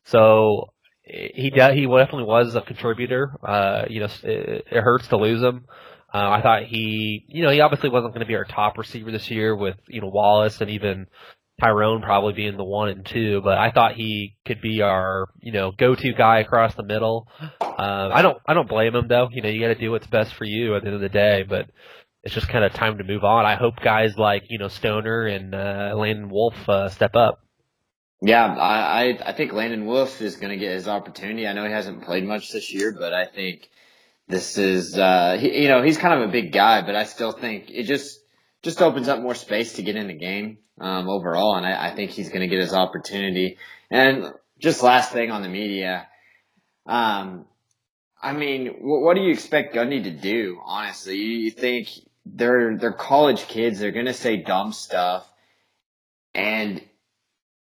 [0.04, 3.38] So he de- he definitely was a contributor.
[3.42, 5.66] Uh, you know, it, it hurts to lose him.
[6.14, 9.12] Uh, I thought he, you know, he obviously wasn't going to be our top receiver
[9.12, 11.08] this year with you know Wallace and even
[11.60, 15.52] Tyrone probably being the one and two, but I thought he could be our, you
[15.52, 17.28] know, go-to guy across the middle.
[17.62, 19.30] Uh, I don't, I don't blame him though.
[19.32, 21.10] You know, you got to do what's best for you at the end of the
[21.10, 21.70] day, but
[22.24, 23.46] it's just kind of time to move on.
[23.46, 27.40] I hope guys like you know Stoner and uh, Landon Wolf uh, step up.
[28.22, 31.48] Yeah, I, I, think Landon Wolf is going to get his opportunity.
[31.48, 33.70] I know he hasn't played much this year, but I think
[34.30, 37.32] this is, uh, he, you know, he's kind of a big guy, but I still
[37.32, 38.20] think it just,
[38.62, 41.56] just opens up more space to get in the game, um, overall.
[41.56, 43.58] And I, I think he's going to get his opportunity.
[43.90, 46.08] And just last thing on the media,
[46.86, 47.46] um,
[48.22, 50.60] I mean, what, do you expect Gundy to do?
[50.64, 51.88] Honestly, you, you think
[52.26, 53.80] they're, they're college kids.
[53.80, 55.28] They're going to say dumb stuff.
[56.36, 56.82] And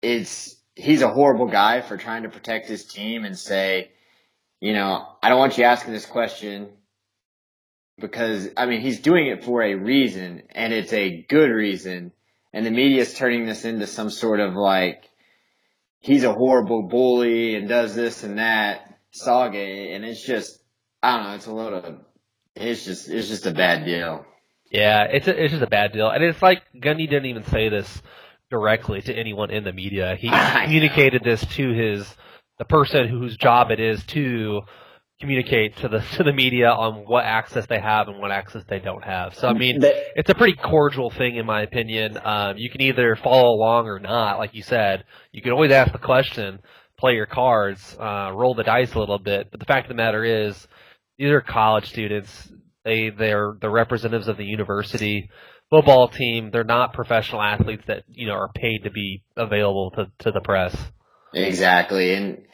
[0.00, 3.90] it's he's a horrible guy for trying to protect his team and say,
[4.64, 6.70] you know, I don't want you asking this question.
[8.00, 12.12] because I mean he's doing it for a reason and it's a good reason
[12.52, 15.04] and the media is turning this into some sort of like
[16.00, 20.60] he's a horrible bully and does this and that saga and it's just
[21.02, 21.98] I don't know it's a load of
[22.56, 24.24] it's just it's just a bad deal.
[24.70, 27.68] Yeah, it's a, it's just a bad deal, and it's like Gundy didn't even say
[27.68, 28.02] this
[28.50, 30.16] directly to anyone in the media.
[30.16, 30.28] He
[30.62, 32.16] communicated this to his
[32.58, 34.62] the person whose job it is to
[35.20, 38.78] communicate to the to the media on what access they have and what access they
[38.78, 39.34] don't have.
[39.34, 39.80] So I mean,
[40.16, 42.18] it's a pretty cordial thing in my opinion.
[42.22, 45.04] Um, you can either follow along or not, like you said.
[45.32, 46.60] You can always ask the question,
[46.98, 49.50] play your cards, uh, roll the dice a little bit.
[49.50, 50.66] But the fact of the matter is,
[51.18, 52.50] these are college students.
[52.84, 55.30] They they're the representatives of the university
[55.70, 56.50] football team.
[56.50, 60.40] They're not professional athletes that you know are paid to be available to to the
[60.40, 60.76] press.
[61.34, 62.44] Exactly, and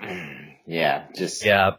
[0.66, 1.72] yeah, just yeah.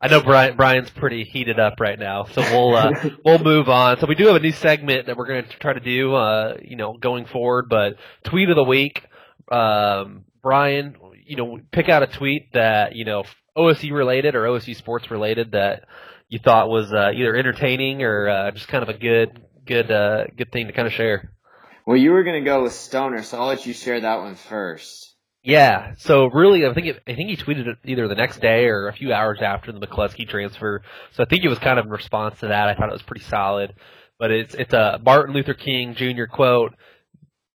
[0.00, 2.92] I know Brian Brian's pretty heated up right now, so we'll uh,
[3.24, 3.98] we'll move on.
[3.98, 6.58] So we do have a new segment that we're going to try to do, uh,
[6.62, 7.68] you know, going forward.
[7.68, 9.02] But tweet of the week,
[9.50, 13.24] um, Brian, you know, pick out a tweet that you know
[13.56, 15.84] OSU related or OSU sports related that
[16.28, 20.26] you thought was uh, either entertaining or uh, just kind of a good good uh,
[20.36, 21.32] good thing to kind of share.
[21.86, 24.36] Well, you were going to go with Stoner, so I'll let you share that one
[24.36, 25.13] first.
[25.46, 28.64] Yeah, so really, I think it, I think he tweeted it either the next day
[28.64, 30.80] or a few hours after the McCleskey transfer.
[31.12, 32.68] So I think it was kind of in response to that.
[32.68, 33.74] I thought it was pretty solid,
[34.18, 36.24] but it's it's a Martin Luther King Jr.
[36.32, 36.74] quote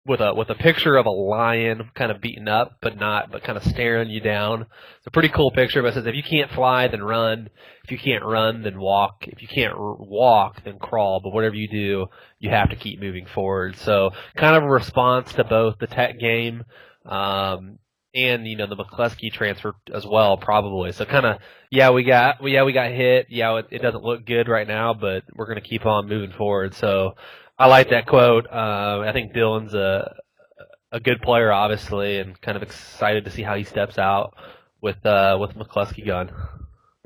[0.07, 3.45] with a with a picture of a lion kind of beaten up, but not but
[3.45, 4.63] kind of staring you down.
[4.63, 5.83] It's a pretty cool picture.
[5.83, 7.51] But it says if you can't fly, then run.
[7.85, 9.27] If you can't run, then walk.
[9.29, 11.21] If you can't r- walk, then crawl.
[11.23, 12.07] But whatever you do,
[12.39, 13.77] you have to keep moving forward.
[13.77, 16.65] So kind of a response to both the Tech game
[17.05, 17.79] um,
[18.15, 20.93] and you know the McCleskey transfer as well, probably.
[20.93, 21.39] So kind of,
[21.71, 23.27] yeah, we got, yeah, we got hit.
[23.31, 26.75] Yeah, it, it doesn't look good right now, but we're gonna keep on moving forward.
[26.75, 27.17] So
[27.59, 28.47] I like that quote.
[28.47, 30.17] Uh, I think Dillon's a
[30.93, 34.35] a good player, obviously, and kind of excited to see how he steps out
[34.81, 36.31] with uh, with McCleskey gone.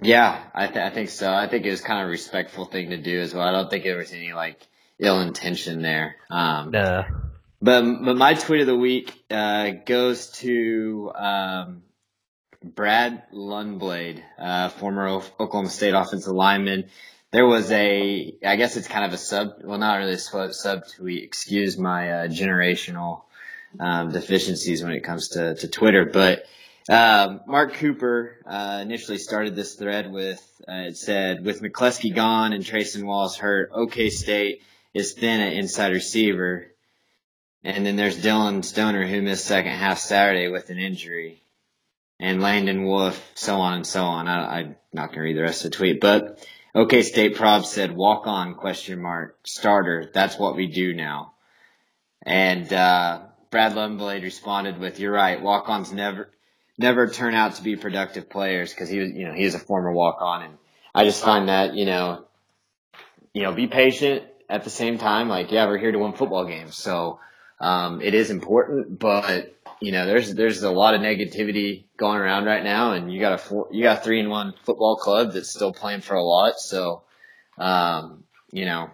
[0.00, 1.32] Yeah, I, th- I think so.
[1.32, 3.48] I think it was kind of a respectful thing to do as well.
[3.48, 4.64] I don't think there was any like
[4.98, 6.16] ill intention there.
[6.30, 7.04] Um, nah.
[7.60, 11.82] But but my tweet of the week uh, goes to um,
[12.62, 16.88] Brad Lundblade, uh, former Oklahoma State offensive lineman.
[17.30, 20.88] There was a, I guess it's kind of a sub, well, not really a sub
[20.88, 21.24] tweet.
[21.24, 23.22] Excuse my uh, generational
[23.78, 26.44] um, deficiencies when it comes to, to Twitter, but
[26.88, 32.52] um, Mark Cooper uh, initially started this thread with uh, it said, "With McCleskey gone
[32.52, 34.62] and Trayson Wallace hurt, OK State
[34.94, 36.68] is thin at inside receiver."
[37.64, 41.42] And then there's Dillon Stoner who missed second half Saturday with an injury.
[42.20, 44.26] And Landon Wolf, so on and so on.
[44.26, 46.44] I, am not going to read the rest of the tweet, but
[46.74, 50.10] OK State Prob said, walk on question mark starter.
[50.12, 51.32] That's what we do now.
[52.22, 55.40] And, uh, Brad Lundblade responded with, you're right.
[55.40, 56.30] Walk ons never,
[56.76, 59.58] never turn out to be productive players because he was, you know, he is a
[59.58, 60.42] former walk on.
[60.42, 60.58] And
[60.94, 62.24] I just find that, you know,
[63.32, 65.28] you know, be patient at the same time.
[65.28, 66.76] Like, yeah, we're here to win football games.
[66.76, 67.20] So,
[67.60, 72.44] um, it is important, but you know, there's there's a lot of negativity going around
[72.44, 75.32] right now, and you got a four, you got a three and one football club
[75.32, 76.58] that's still playing for a lot.
[76.58, 77.02] So,
[77.58, 78.90] um, you know,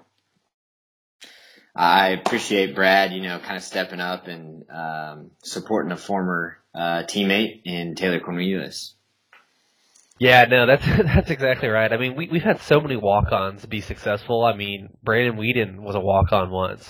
[1.74, 7.04] I appreciate Brad, you know, kind of stepping up and um, supporting a former uh,
[7.04, 8.94] teammate in Taylor Cornelius.
[10.18, 11.92] Yeah, no, that's that's exactly right.
[11.92, 14.44] I mean, we we've had so many walk-ons be successful.
[14.44, 16.88] I mean, Brandon Weeden was a walk-on once.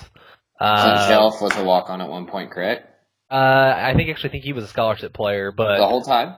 [0.65, 2.89] Uh, Chelf was a walk on at one point, correct?
[3.31, 6.37] Uh, I think actually think he was a scholarship player, but the whole time.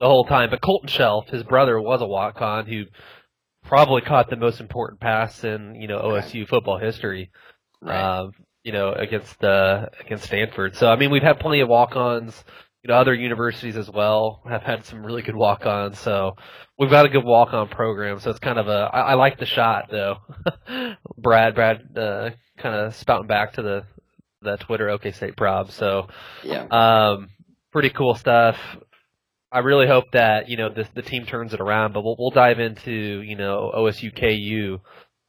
[0.00, 2.84] The whole time, but Colton Chelf, his brother, was a walk on who
[3.64, 7.30] probably caught the most important pass in you know OSU football history.
[7.80, 8.00] Right.
[8.00, 8.32] Um,
[8.64, 10.76] you know against uh, against Stanford.
[10.76, 12.44] So I mean, we've had plenty of walk ons.
[12.88, 15.98] You know, other universities as well have had some really good walk ons.
[15.98, 16.36] So
[16.78, 18.18] we've got a good walk on program.
[18.18, 20.16] So it's kind of a I, I like the shot though.
[21.18, 23.84] Brad, Brad, uh, kind of spouting back to the
[24.40, 25.70] the Twitter OK State prob.
[25.70, 26.08] So
[26.42, 27.28] yeah, um,
[27.72, 28.56] pretty cool stuff.
[29.52, 32.30] I really hope that you know this the team turns it around, but we'll we'll
[32.30, 34.80] dive into you know OSU KU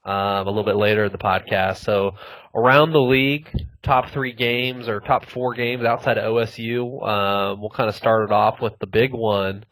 [0.09, 1.77] um, a little bit later in the podcast.
[1.77, 2.15] So
[2.55, 3.49] around the league,
[3.83, 7.07] top three games or top four games outside of OSU.
[7.07, 9.65] Um, we'll kind of start it off with the big one,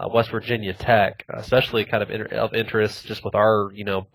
[0.00, 4.06] uh, West Virginia Tech, especially kind of inter- of interest just with our you know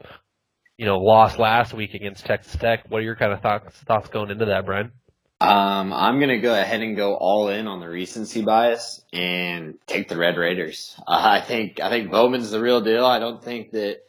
[0.78, 2.86] you know, lost last week against Texas Tech.
[2.90, 4.92] What are your kind of thoughts thoughts going into that, Brian?
[5.40, 10.08] Um, I'm gonna go ahead and go all in on the recency bias and take
[10.08, 11.00] the Red Raiders.
[11.08, 13.06] Uh, I think I think Bowman's the real deal.
[13.06, 14.02] I don't think that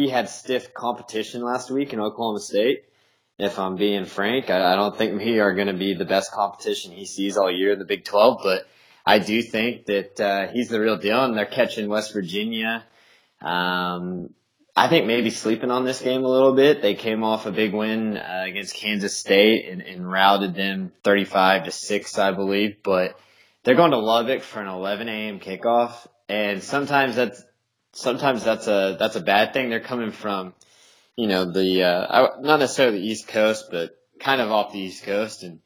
[0.00, 2.84] he had stiff competition last week in Oklahoma State.
[3.38, 6.32] If I'm being frank, I, I don't think we are going to be the best
[6.32, 8.66] competition he sees all year in the Big 12, but
[9.04, 12.84] I do think that uh, he's the real deal, and they're catching West Virginia.
[13.40, 14.30] Um,
[14.76, 16.80] I think maybe sleeping on this game a little bit.
[16.80, 21.64] They came off a big win uh, against Kansas State and, and routed them 35
[21.64, 22.82] to six, I believe.
[22.82, 23.18] But
[23.64, 25.40] they're going to Lubbock for an 11 a.m.
[25.40, 27.42] kickoff, and sometimes that's
[28.00, 29.70] sometimes that's a that's a bad thing.
[29.70, 30.54] They're coming from,
[31.16, 35.04] you know, the uh, not necessarily the East Coast, but kind of off the East
[35.04, 35.60] Coast, and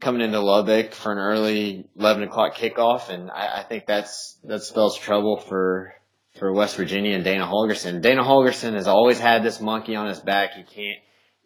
[0.00, 4.62] coming into Lubbock for an early 11 o'clock kickoff, and I, I think that's that
[4.62, 5.94] spells trouble for
[6.38, 8.02] for West Virginia and Dana Holgorsen.
[8.02, 10.54] Dana Holgorsen has always had this monkey on his back.
[10.54, 10.98] He can't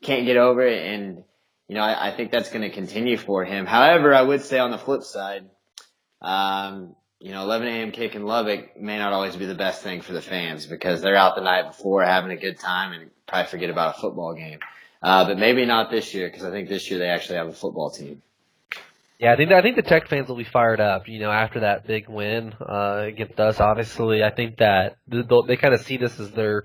[0.02, 1.24] can't get over it, and
[1.68, 3.66] you know I, I think that's going to continue for him.
[3.66, 5.48] However, I would say on the flip side,
[6.20, 7.92] um, you know, 11 a.m.
[7.92, 11.16] kick in Lubbock may not always be the best thing for the fans because they're
[11.16, 14.58] out the night before having a good time and probably forget about a football game.
[15.02, 17.52] Uh, but maybe not this year because I think this year they actually have a
[17.52, 18.22] football team.
[19.18, 21.06] Yeah, I think I think the Tech fans will be fired up.
[21.06, 25.74] You know, after that big win uh, against us, obviously, I think that they kind
[25.74, 26.64] of see this as their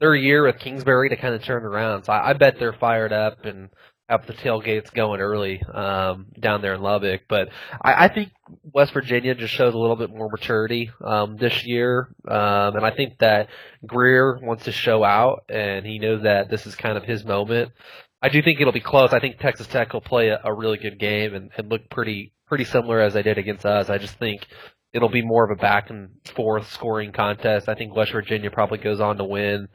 [0.00, 2.04] their year with Kingsbury to kind of turn around.
[2.04, 3.70] So I, I bet they're fired up and
[4.08, 7.22] have the tailgates going early um, down there in Lubbock.
[7.28, 7.48] But
[7.80, 12.08] I, I think West Virginia just shows a little bit more maturity um, this year,
[12.28, 13.48] um, and I think that
[13.86, 17.72] Grier wants to show out, and he knows that this is kind of his moment.
[18.20, 19.12] I do think it'll be close.
[19.12, 22.32] I think Texas Tech will play a, a really good game and, and look pretty
[22.46, 23.88] pretty similar as they did against us.
[23.88, 24.46] I just think
[24.92, 27.68] it'll be more of a back and forth scoring contest.
[27.68, 29.68] I think West Virginia probably goes on to win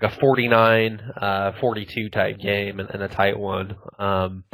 [0.00, 3.76] like a 49 uh, 42 type game and, and a tight one.
[3.98, 4.44] Um,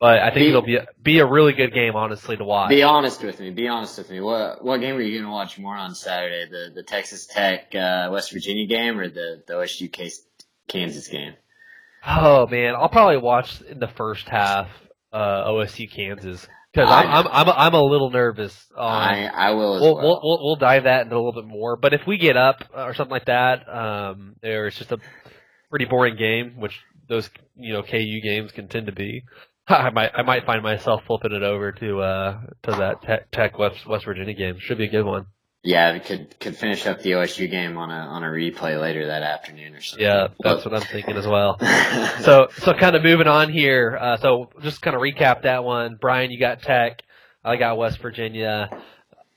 [0.00, 2.68] but I think be, it'll be a, be a really good game, honestly, to watch.
[2.68, 3.50] Be honest with me.
[3.50, 4.20] Be honest with me.
[4.20, 6.46] What what game are you going to watch more on Saturday?
[6.48, 9.92] The the Texas Tech uh, West Virginia game or the the OSU
[10.68, 11.34] Kansas game?
[12.06, 14.68] Oh man, I'll probably watch in the first half
[15.12, 18.54] uh, OSU Kansas because I'm, I'm I'm a, I'm a little nervous.
[18.76, 19.80] Um, I I will.
[19.80, 20.04] We'll, well.
[20.04, 21.76] we'll, we'll we'll dive that into a little bit more.
[21.76, 24.98] But if we get up or something like that, um, there it's just a
[25.70, 26.78] pretty boring game, which
[27.08, 29.24] those you know KU games can tend to be.
[29.68, 33.58] I might I might find myself flipping it over to uh to that Tech, Tech
[33.58, 34.58] West West Virginia game.
[34.58, 35.26] Should be a good one.
[35.68, 39.08] Yeah, we could could finish up the OSU game on a on a replay later
[39.08, 40.06] that afternoon or something.
[40.06, 41.58] Yeah, that's what I'm thinking as well.
[42.22, 43.98] so so kind of moving on here.
[44.00, 45.98] Uh, so just kind of recap that one.
[46.00, 47.02] Brian, you got Tech.
[47.44, 48.70] I got West Virginia.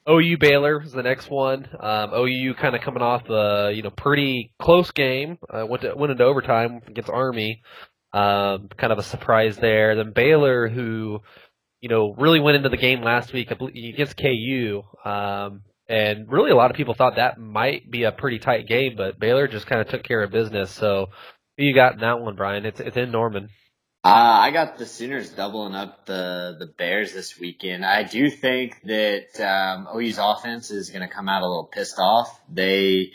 [0.09, 1.67] OU Baylor is the next one.
[1.77, 5.37] Um, OU kind of coming off a you know pretty close game.
[5.49, 7.61] Uh, went to, went into overtime against Army.
[8.13, 9.97] Um, kind of a surprise there.
[9.97, 11.19] Then Baylor, who
[11.81, 14.83] you know really went into the game last week against KU.
[15.03, 18.95] Um, and really, a lot of people thought that might be a pretty tight game,
[18.95, 20.71] but Baylor just kind of took care of business.
[20.71, 21.07] So,
[21.57, 22.65] who you got in that one, Brian?
[22.65, 23.49] It's it's in Norman.
[24.03, 27.85] Uh, I got the Sooners doubling up the the Bears this weekend.
[27.85, 31.99] I do think that um, OU's offense is going to come out a little pissed
[31.99, 32.39] off.
[32.49, 33.11] They,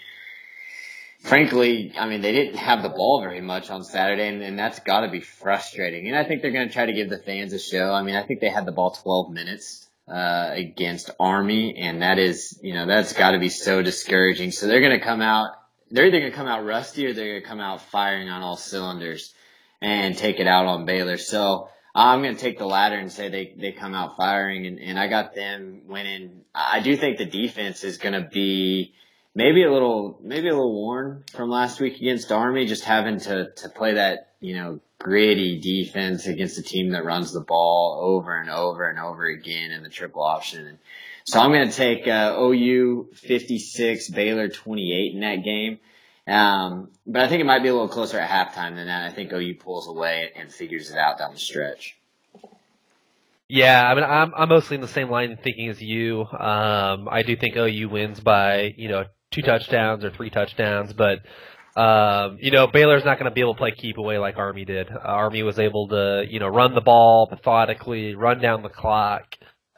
[1.20, 4.78] frankly, I mean, they didn't have the ball very much on Saturday, and, and that's
[4.80, 6.06] got to be frustrating.
[6.06, 7.92] And I think they're going to try to give the fans a show.
[7.92, 12.18] I mean, I think they had the ball 12 minutes uh, against Army, and that
[12.18, 14.52] is, you know, that's got to be so discouraging.
[14.52, 15.50] So they're going to come out,
[15.90, 18.42] they're either going to come out rusty or they're going to come out firing on
[18.42, 19.34] all cylinders
[19.80, 21.16] and take it out on Baylor.
[21.16, 24.78] So I'm going to take the latter and say they, they come out firing, and,
[24.78, 26.42] and I got them winning.
[26.54, 28.94] I do think the defense is going to be
[29.34, 33.50] maybe a little, maybe a little worn from last week against Army, just having to,
[33.50, 38.36] to play that, you know, gritty defense against a team that runs the ball over
[38.36, 40.78] and over and over again in the triple option.
[41.24, 45.78] So I'm going to take uh, OU 56, Baylor 28 in that game.
[46.26, 49.04] Um, but I think it might be a little closer at halftime than that.
[49.04, 51.96] I think OU pulls away and figures it out down the stretch.
[53.48, 56.22] Yeah, I mean, I'm I'm mostly in the same line of thinking as you.
[56.22, 61.20] Um, I do think OU wins by you know two touchdowns or three touchdowns, but
[61.76, 64.64] um, you know, Baylor's not going to be able to play keep away like Army
[64.64, 64.90] did.
[64.90, 69.24] Uh, Army was able to, you know, run the ball methodically, run down the clock,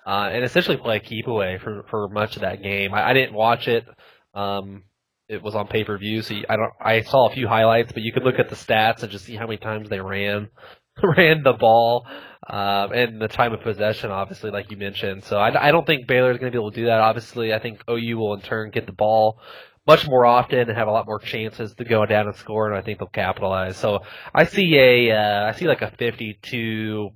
[0.07, 2.95] uh, and essentially play keep away for for much of that game.
[2.95, 3.85] I, I didn't watch it.
[4.33, 4.85] Um,
[5.29, 6.73] it was on pay per view, so I don't.
[6.81, 9.35] I saw a few highlights, but you could look at the stats and just see
[9.35, 10.49] how many times they ran
[11.03, 12.07] ran the ball
[12.47, 15.25] um, and the time of possession, obviously, like you mentioned.
[15.25, 17.01] So I, I don't think Baylor is going to be able to do that.
[17.01, 19.41] Obviously, I think OU will in turn get the ball
[19.89, 22.79] much more often and have a lot more chances to go down and score, and
[22.79, 23.79] I think they'll capitalize.
[23.79, 24.01] So
[24.35, 27.11] I see a, uh, I see like a 52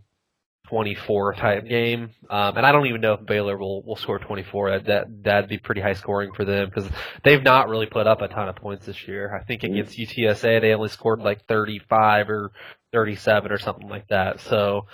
[0.72, 2.10] 24 type game.
[2.30, 4.70] Um, and I don't even know if Baylor will, will score 24.
[4.70, 6.90] That, that, that'd be pretty high scoring for them because
[7.22, 9.38] they've not really put up a ton of points this year.
[9.38, 12.52] I think against UTSA, they only scored like 35 or
[12.94, 14.40] 37 or something like that.
[14.40, 14.86] So,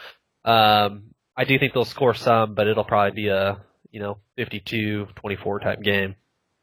[0.44, 3.60] um, I do think they'll score some, but it'll probably be a,
[3.92, 6.16] you know, 52-24 type game.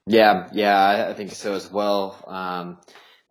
[0.07, 2.23] Yeah, yeah, I think so as well.
[2.27, 2.77] Um,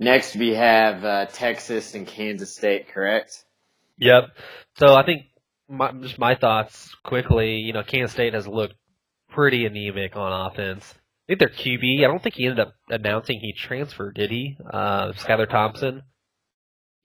[0.00, 3.44] next we have uh, Texas and Kansas State, correct?
[3.98, 4.24] Yep.
[4.78, 5.26] So I think
[5.68, 7.58] my, just my thoughts quickly.
[7.58, 8.74] You know, Kansas State has looked
[9.30, 10.94] pretty anemic on offense.
[10.96, 12.00] I think their QB.
[12.00, 14.56] I don't think he ended up announcing he transferred, did he?
[14.72, 16.02] Uh, Skylar Thompson.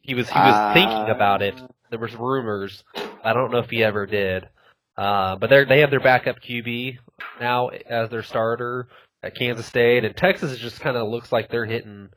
[0.01, 1.55] He was he was uh, thinking about it.
[1.91, 2.83] There was rumors.
[3.23, 4.49] I don't know if he ever did.
[4.97, 6.97] Uh, but they they have their backup QB
[7.39, 8.87] now as their starter
[9.23, 12.09] at Kansas State, and Texas just kind of looks like they're hitting.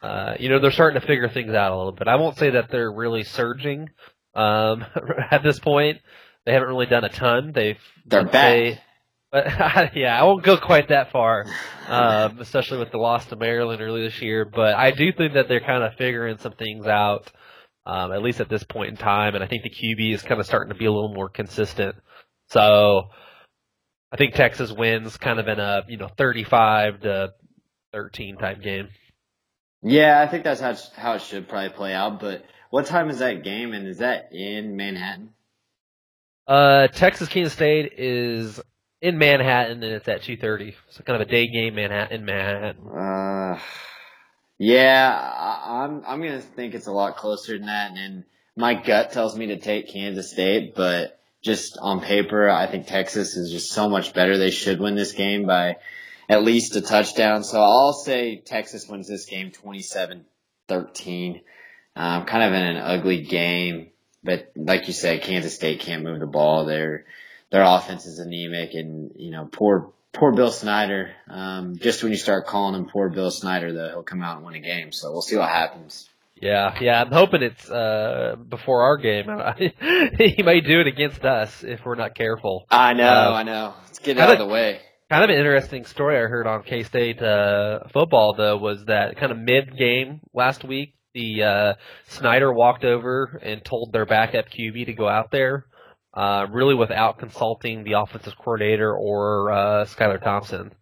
[0.00, 2.08] Uh, you know, they're starting to figure things out a little bit.
[2.08, 3.88] I won't say that they're really surging
[4.34, 4.84] um,
[5.30, 5.98] at this point.
[6.46, 7.52] They haven't really done a ton.
[7.54, 8.78] They've they're back.
[9.30, 9.46] but
[9.94, 11.44] yeah, I won't go quite that far,
[11.88, 14.44] um, especially with the loss to Maryland early this year.
[14.44, 17.30] But I do think that they're kind of figuring some things out,
[17.84, 19.34] um, at least at this point in time.
[19.34, 21.96] And I think the QB is kind of starting to be a little more consistent.
[22.46, 23.10] So
[24.10, 27.34] I think Texas wins kind of in a you know 35 to
[27.92, 28.88] 13 type game.
[29.82, 32.20] Yeah, I think that's how how it should probably play out.
[32.20, 35.30] But what time is that game, and is that in Manhattan?
[36.46, 38.60] Uh, Texas Kansas State is
[39.00, 40.74] in Manhattan, and it's at 2:30.
[40.90, 42.88] So kind of a day game, Manhattan, Manhattan.
[42.88, 43.60] Uh,
[44.58, 48.24] yeah, I, I'm I'm gonna think it's a lot closer than that, and
[48.56, 53.36] my gut tells me to take Kansas State, but just on paper, I think Texas
[53.36, 54.36] is just so much better.
[54.36, 55.76] They should win this game by
[56.28, 57.44] at least a touchdown.
[57.44, 61.42] So I'll say Texas wins this game 27-13.
[61.96, 63.90] Um, kind of in an ugly game,
[64.22, 66.64] but like you said, Kansas State can't move the ball.
[66.64, 67.06] Their
[67.50, 71.10] their offense is anemic, and you know, poor poor Bill Snyder.
[71.28, 74.46] Um, just when you start calling him poor Bill Snyder, though, he'll come out and
[74.46, 74.92] win a game.
[74.92, 76.08] So we'll see what happens.
[76.40, 77.00] Yeah, yeah.
[77.00, 79.26] I'm hoping it's uh, before our game.
[80.18, 82.66] he may do it against us if we're not careful.
[82.70, 83.74] I know, uh, I know.
[83.84, 84.80] Let's get out of the way.
[85.10, 89.16] Kind of an interesting story I heard on K State uh, football though was that
[89.16, 91.74] kind of mid game last week, the uh,
[92.08, 95.64] Snyder walked over and told their backup QB to go out there,
[96.12, 100.72] uh, really without consulting the offensive coordinator or uh, Skylar Thompson.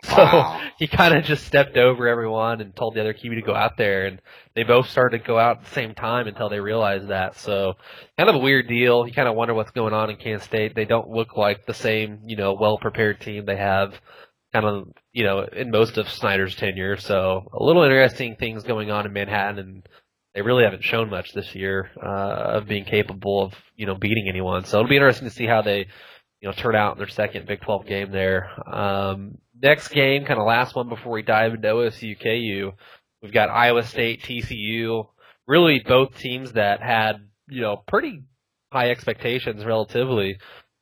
[0.04, 0.60] So wow.
[0.78, 3.76] he kind of just stepped over everyone and told the other QB to go out
[3.76, 4.20] there, and
[4.54, 7.36] they both started to go out at the same time until they realized that.
[7.36, 7.74] So
[8.16, 9.06] kind of a weird deal.
[9.06, 10.76] You kind of wonder what's going on in Kansas State.
[10.76, 13.94] They don't look like the same, you know, well prepared team they have
[14.52, 16.96] kind of, you know, in most of Snyder's tenure.
[16.96, 19.88] So a little interesting things going on in Manhattan, and
[20.32, 24.26] they really haven't shown much this year uh, of being capable of, you know, beating
[24.28, 24.64] anyone.
[24.64, 25.88] So it'll be interesting to see how they
[26.40, 28.50] you know, turn out in their second Big 12 game there.
[28.72, 32.72] Um, next game, kind of last one before we dive into OSU KU,
[33.22, 35.06] we've got Iowa State, TCU.
[35.46, 38.24] Really, both teams that had you know pretty
[38.72, 40.38] high expectations relatively.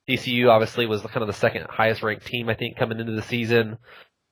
[0.08, 3.22] TCU obviously was kind of the second highest ranked team I think coming into the
[3.22, 3.78] season.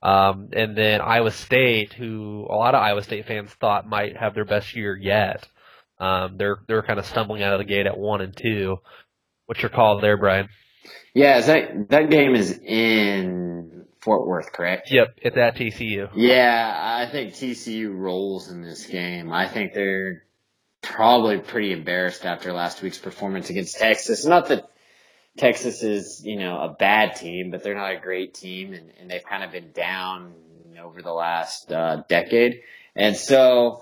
[0.02, 4.34] Um, and then Iowa State, who a lot of Iowa State fans thought might have
[4.34, 5.48] their best year yet.
[5.98, 8.76] Um, they're they're kind of stumbling out of the gate at one and two.
[9.46, 10.48] What's your call there, Brian?
[11.14, 13.73] Yeah, that that game is in
[14.04, 14.90] Fort Worth, correct?
[14.90, 16.10] Yep, it's at TCU.
[16.14, 19.32] Yeah, I think TCU rolls in this game.
[19.32, 20.24] I think they're
[20.82, 24.26] probably pretty embarrassed after last week's performance against Texas.
[24.26, 24.68] Not that
[25.38, 29.10] Texas is, you know, a bad team, but they're not a great team, and, and
[29.10, 30.34] they've kind of been down
[30.78, 32.60] over the last uh, decade.
[32.94, 33.80] And so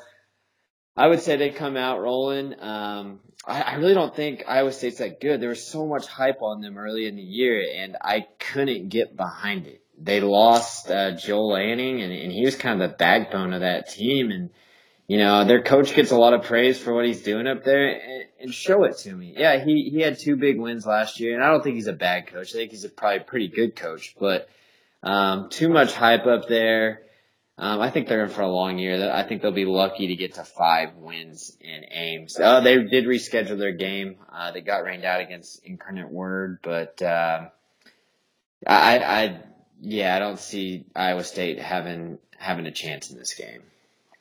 [0.97, 2.55] I would say they come out rolling.
[2.61, 5.41] Um, I, I really don't think Iowa State's that good.
[5.41, 9.17] There was so much hype on them early in the year, and I couldn't get
[9.17, 9.82] behind it.
[10.05, 13.91] They lost uh, Joel Lanning, and, and he was kind of the backbone of that
[13.91, 14.31] team.
[14.31, 14.51] And
[15.07, 17.89] you know, their coach gets a lot of praise for what he's doing up there,
[17.89, 19.35] and, and show it to me.
[19.37, 21.93] Yeah, he he had two big wins last year, and I don't think he's a
[21.93, 22.51] bad coach.
[22.55, 24.49] I think he's a probably pretty good coach, but
[25.03, 27.03] um, too much hype up there.
[27.59, 29.13] Um, I think they're in for a long year.
[29.13, 32.41] I think they'll be lucky to get to five wins in Ames.
[32.41, 34.17] Uh, they did reschedule their game.
[34.33, 37.49] Uh, they got rained out against Incarnate Word, but uh,
[38.67, 39.41] I, I,
[39.83, 43.63] yeah, I don't see Iowa State having having a chance in this game.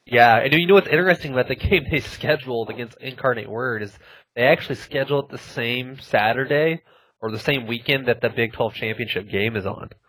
[0.06, 3.98] Yeah, and you know what's interesting about the game they scheduled against Incarnate Word is
[4.36, 6.82] they actually scheduled it the same Saturday
[7.22, 9.90] or the same weekend that the Big 12 championship game is on.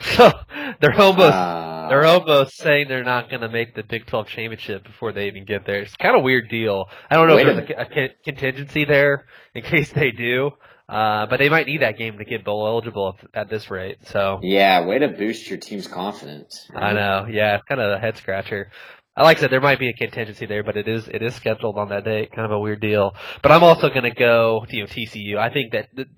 [0.00, 0.32] So
[0.80, 4.82] they're almost uh, they're almost saying they're not going to make the Big 12 championship
[4.82, 5.82] before they even get there.
[5.82, 6.86] It's kind of weird deal.
[7.08, 10.50] I don't know if there's a, a, contingency there in case they do.
[10.88, 13.98] Uh, but they might need that game to get bowl eligible at this rate.
[14.08, 16.68] So yeah, way to boost your team's confidence.
[16.74, 17.26] I know.
[17.28, 18.70] Yeah, it's kind of a head scratcher.
[19.16, 21.34] I like I said, there might be a contingency there, but it is it is
[21.34, 22.32] scheduled on that date.
[22.32, 23.14] Kind of a weird deal.
[23.42, 25.38] But I'm also going to go you know TCU.
[25.38, 26.08] I think that th-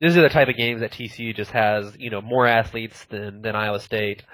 [0.00, 3.42] these are the type of games that TCU just has you know more athletes than
[3.42, 4.24] than Iowa State.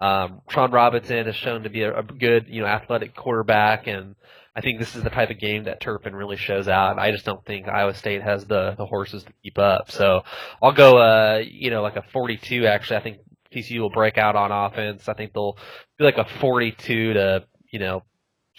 [0.00, 4.14] Um, Robinson has shown to be a, a good you know athletic quarterback and
[4.54, 6.98] I think this is the type of game that Turpin really shows out.
[6.98, 9.90] I just don't think Iowa State has the, the horses to keep up.
[9.90, 10.22] So
[10.62, 12.66] I'll go, uh, you know, like a 42.
[12.66, 13.18] Actually, I think
[13.54, 15.08] TCU will break out on offense.
[15.08, 15.56] I think they'll
[15.98, 18.02] be like a 42 to, you know,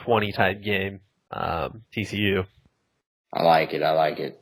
[0.01, 1.01] 20 type game.
[1.29, 2.45] Um, TCU.
[3.31, 3.83] I like it.
[3.83, 4.39] I like it.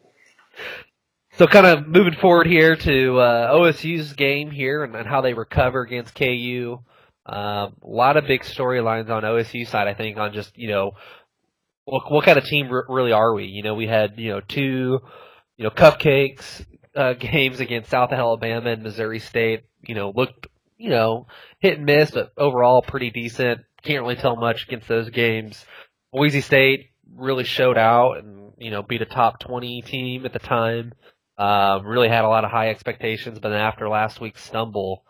[1.38, 5.34] So kind of moving forward here to uh, OSU's game here and, and how they
[5.34, 6.80] recover against KU.
[7.26, 10.94] Um, a lot of big storylines on OSU side, I think, on just you know
[11.86, 13.46] what, what kind of team r- really are we?
[13.46, 15.00] You know, we had you know two,
[15.58, 16.66] you know, cupcakes
[16.96, 19.64] uh, games against South Alabama and Missouri State.
[19.82, 21.28] You know, looked you know
[21.60, 23.62] hit and miss, but overall pretty decent.
[23.84, 25.66] Can't really tell much against those games.
[26.12, 30.40] Boise State really showed out and you know beat a top twenty team at the
[30.40, 30.94] time.
[31.38, 35.04] Um, really had a lot of high expectations, but then after last week's stumble,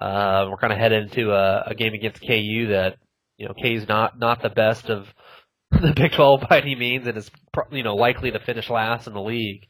[0.00, 2.98] uh, we're kind of headed into a, a game against KU that
[3.36, 5.12] you know KU's not not the best of
[5.80, 7.30] the Big 12 by any means, and is
[7.70, 9.66] you know likely to finish last in the league.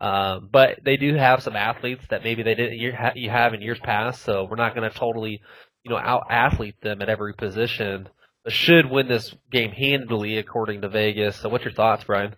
[0.00, 3.78] Um, but they do have some athletes that maybe they didn't you have in years
[3.78, 5.40] past, so we're not going to totally
[5.82, 8.08] you know out athlete them at every position.
[8.42, 11.36] But should win this game handily, according to Vegas.
[11.36, 12.34] So, what's your thoughts, Brian?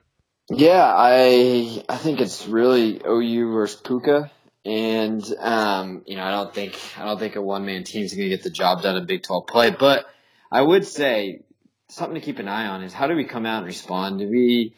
[0.49, 4.31] Yeah, I I think it's really OU versus Pooka,
[4.65, 8.13] and um, you know I don't think I don't think a one man team is
[8.15, 10.07] going to get the job done in Big 12 play, but
[10.53, 11.41] I would say
[11.89, 14.19] something to keep an eye on is how do we come out and respond?
[14.19, 14.75] Do we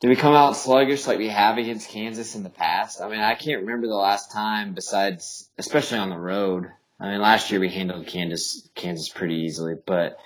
[0.00, 3.00] do we come out sluggish like we have against Kansas in the past?
[3.00, 6.66] I mean, I can't remember the last time besides, especially on the road.
[7.00, 10.18] I mean, last year we handled Kansas Kansas pretty easily, but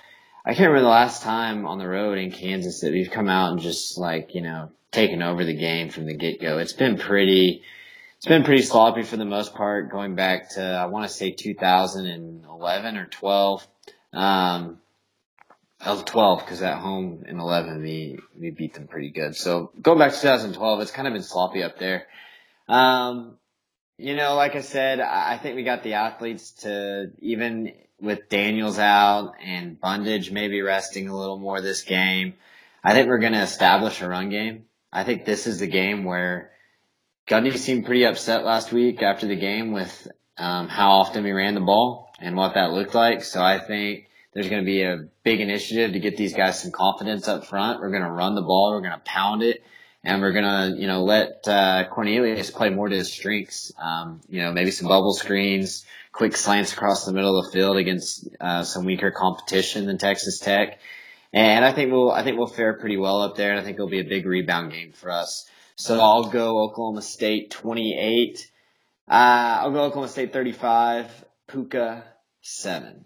[0.45, 3.51] I can't remember the last time on the road in Kansas that we've come out
[3.51, 6.59] and just like you know taken over the game from the get go.
[6.59, 7.63] It's been pretty.
[8.17, 11.31] It's been pretty sloppy for the most part, going back to I want to say
[11.31, 13.67] 2011 or 12.
[14.13, 14.79] Um,
[15.85, 19.35] of 12 because at home in 11 we we beat them pretty good.
[19.35, 22.07] So going back to 2012, it's kind of been sloppy up there.
[22.67, 23.37] Um,
[23.97, 28.79] you know, like I said, I think we got the athletes to even with Daniels
[28.79, 32.33] out and Bundage maybe resting a little more this game.
[32.83, 34.65] I think we're going to establish a run game.
[34.91, 36.51] I think this is the game where
[37.27, 40.07] Gundy seemed pretty upset last week after the game with
[40.37, 43.23] um, how often we ran the ball and what that looked like.
[43.23, 46.71] So I think there's going to be a big initiative to get these guys some
[46.71, 47.79] confidence up front.
[47.79, 48.71] We're going to run the ball.
[48.71, 49.63] We're going to pound it.
[50.05, 53.71] And we're gonna, you know, let uh, Cornelius play more to his strengths.
[53.81, 57.77] Um, you know, maybe some bubble screens, quick slants across the middle of the field
[57.77, 60.81] against uh, some weaker competition than Texas Tech.
[61.31, 63.51] And I think we'll, I think we'll fare pretty well up there.
[63.51, 65.49] And I think it'll be a big rebound game for us.
[65.75, 68.51] So I'll go Oklahoma State 28.
[69.07, 71.25] Uh, I'll go Oklahoma State 35.
[71.47, 72.03] Pooka
[72.41, 73.05] 7.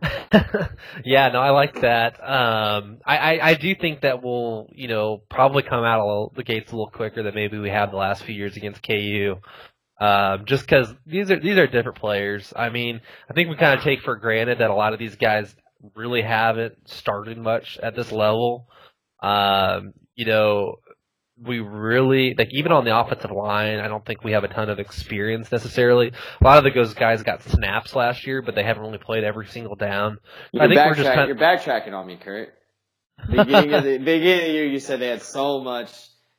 [1.04, 2.14] yeah, no, I like that.
[2.22, 6.44] Um, I, I, I do think that we'll, you know, probably come out little, the
[6.44, 9.36] gates a little quicker than maybe we have the last few years against KU.
[10.00, 12.52] Um, just because these are these are different players.
[12.54, 15.16] I mean, I think we kind of take for granted that a lot of these
[15.16, 15.54] guys
[15.96, 18.68] really haven't started much at this level.
[19.20, 20.76] Um, you know,
[21.42, 23.78] we really like even on the offensive line.
[23.78, 26.12] I don't think we have a ton of experience necessarily.
[26.40, 29.46] A lot of those guys got snaps last year, but they haven't really played every
[29.46, 30.18] single down.
[30.52, 32.54] You're I think we're just kind of, you're backtracking on me, Kurt.
[33.28, 35.90] Beginning of the beginning of the year, you said they had so much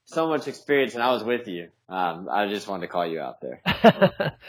[0.05, 1.69] so much experience, and I was with you.
[1.89, 3.61] Um, I just wanted to call you out there.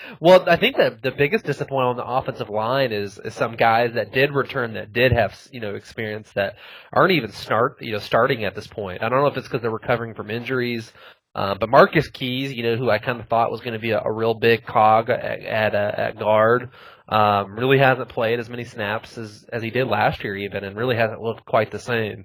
[0.21, 3.95] well, I think that the biggest disappointment on the offensive line is, is some guys
[3.95, 6.57] that did return that did have you know experience that
[6.93, 9.03] aren't even start you know starting at this point.
[9.03, 10.93] I don't know if it's because they're recovering from injuries.
[11.33, 13.93] Uh, but Marcus Keyes, you know, who I kind of thought was going to be
[13.93, 16.71] a, a, real big cog at at, uh, at guard,
[17.09, 20.77] um, really hasn't played as many snaps as as he did last year, even, and
[20.77, 22.25] really hasn't looked quite the same.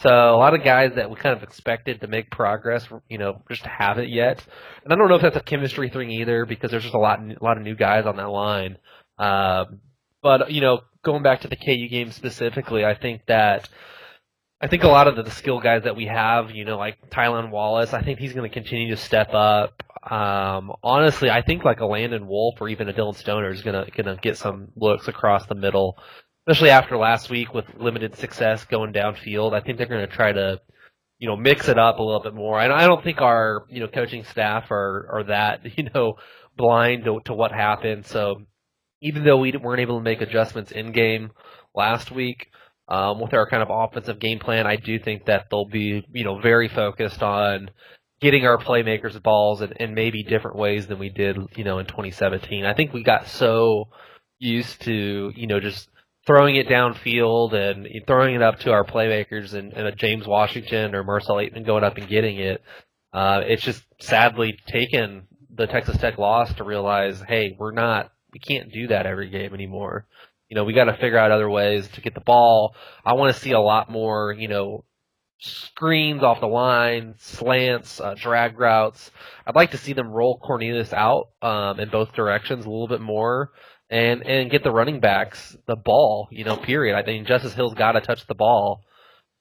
[0.00, 3.42] So a lot of guys that we kind of expected to make progress, you know,
[3.50, 4.42] just haven't yet.
[4.82, 7.20] And I don't know if that's a chemistry thing either, because there's just a lot,
[7.20, 8.78] a lot of new guys on that line.
[9.18, 9.80] Um,
[10.22, 13.68] but you know, going back to the KU game specifically, I think that
[14.62, 17.10] I think a lot of the, the skill guys that we have, you know, like
[17.10, 19.82] Tylan Wallace, I think he's going to continue to step up.
[20.10, 23.84] Um, honestly, I think like a Landon Wolf or even a Dillon Stoner is going
[23.84, 25.98] to going to get some looks across the middle
[26.46, 29.54] especially after last week with limited success going downfield.
[29.54, 30.60] I think they're going to try to
[31.20, 32.58] you know, mix it up a little bit more.
[32.58, 36.14] And I don't think our, you know, coaching staff are, are that, you know,
[36.56, 38.06] blind to, to what happened.
[38.06, 38.42] So
[39.02, 41.30] even though we weren't able to make adjustments in game
[41.74, 42.48] last week,
[42.88, 46.24] um, with our kind of offensive game plan, I do think that they'll be, you
[46.24, 47.70] know, very focused on
[48.20, 51.86] getting our playmakers balls in, in maybe different ways than we did, you know, in
[51.86, 52.64] 2017.
[52.64, 53.90] I think we got so
[54.40, 55.88] used to, you know, just
[56.30, 60.94] throwing it downfield and throwing it up to our playmakers and, and a James Washington
[60.94, 62.62] or Marcell Ateman going up and getting it.
[63.12, 68.38] Uh, it's just sadly taken the Texas Tech loss to realize, hey, we're not, we
[68.38, 70.06] can't do that every game anymore.
[70.48, 72.76] You know, we got to figure out other ways to get the ball.
[73.04, 74.84] I want to see a lot more, you know,
[75.40, 79.10] screens off the line, slants, uh, drag routes.
[79.48, 83.00] I'd like to see them roll Cornelius out um, in both directions a little bit
[83.00, 83.50] more
[83.90, 86.28] and and get the running backs the ball.
[86.30, 86.96] You know, period.
[86.96, 88.84] I think Justice Hill's got to touch the ball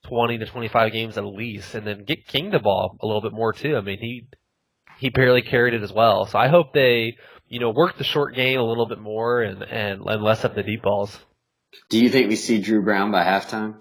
[0.06, 3.22] twenty to twenty five games at least, and then get King the ball a little
[3.22, 3.78] bit more too.
[3.78, 4.28] I mean, he
[4.98, 6.26] he barely carried it as well.
[6.26, 7.16] So I hope they
[7.48, 10.56] you know work the short game a little bit more and and, and less of
[10.56, 11.18] the deep balls.
[11.90, 13.76] Do you think we see Dru Brown by halftime?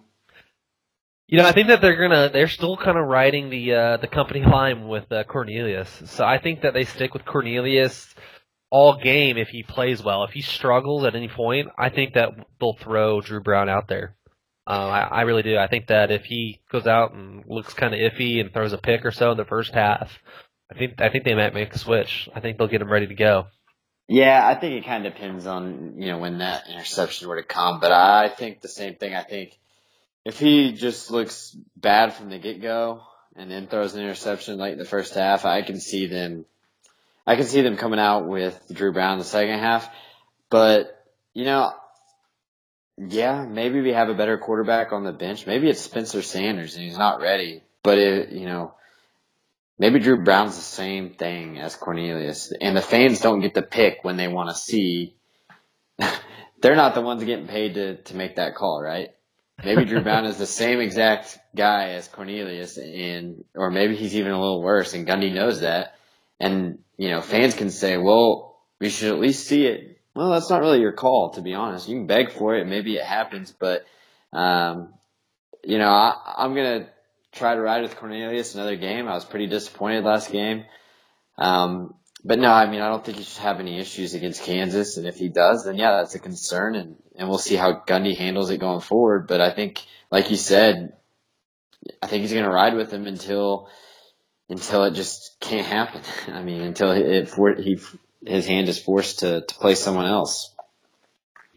[1.27, 4.07] You know, I think that they're gonna they're still kind of riding the uh, the
[4.07, 6.03] company line with uh, Cornelius.
[6.07, 8.15] So I think that they stick with Cornelius
[8.71, 10.25] all game if he plays well.
[10.25, 14.17] If he struggles at any point, I think that they'll throw Dru Brown out there.
[14.67, 15.57] Uh, I, I really do.
[15.57, 18.79] I think that if he goes out and looks kind of iffy and throws a
[18.79, 20.13] pick or so in the first half,
[20.71, 22.29] I think I think they might make a switch.
[22.35, 23.47] I think they'll get him ready to go.
[24.09, 27.47] Yeah, I think it kind of depends on you know when that interception were to
[27.47, 29.15] come, but I think the same thing.
[29.15, 29.59] I think
[30.27, 33.03] if he just looks bad from the get go
[33.37, 36.45] and then throws an interception late in the first half, I can see them.
[37.29, 39.87] I can see them coming out with Dru Brown in the second half,
[40.49, 41.05] but
[41.35, 41.75] you know,
[42.97, 45.47] yeah, maybe we have a better quarterback on the bench.
[45.47, 47.63] Maybe it's Spencer Sanders and he's not ready.
[47.83, 48.73] But it, you know,
[49.79, 53.99] maybe Dru Brown's the same thing as Cornelius, and the fans don't get to pick
[54.05, 55.15] when they want to see.
[56.63, 59.11] They're not the ones getting paid to to make that call, right?
[59.63, 64.33] Maybe Dru Brown is the same exact guy as Cornelius, and or maybe he's even
[64.33, 65.98] a little worse, and Gundy knows that.
[66.41, 70.51] And you know, fans can say, "Well, we should at least see it." Well, that's
[70.51, 71.89] not really your call, to be honest.
[71.89, 73.85] You can beg for it, maybe it happens, but
[74.33, 74.95] um,
[75.65, 76.89] you know, I, I'm gonna
[77.33, 79.09] try to ride with Cornelius another game.
[79.09, 80.65] I was pretty disappointed last game.
[81.37, 84.97] Um, but no, I mean, I don't think he should have any issues against Kansas.
[84.97, 86.75] And if he does, then yeah, that's a concern.
[86.75, 89.29] And, and we'll see how Gundy handles it going forward.
[89.29, 90.95] But I think, like you said,
[92.03, 93.69] I think he's going to ride with him until,
[94.49, 96.03] until it just can't happen.
[96.29, 97.79] I mean, until he,
[98.27, 100.55] his hand is forced to, to play someone else.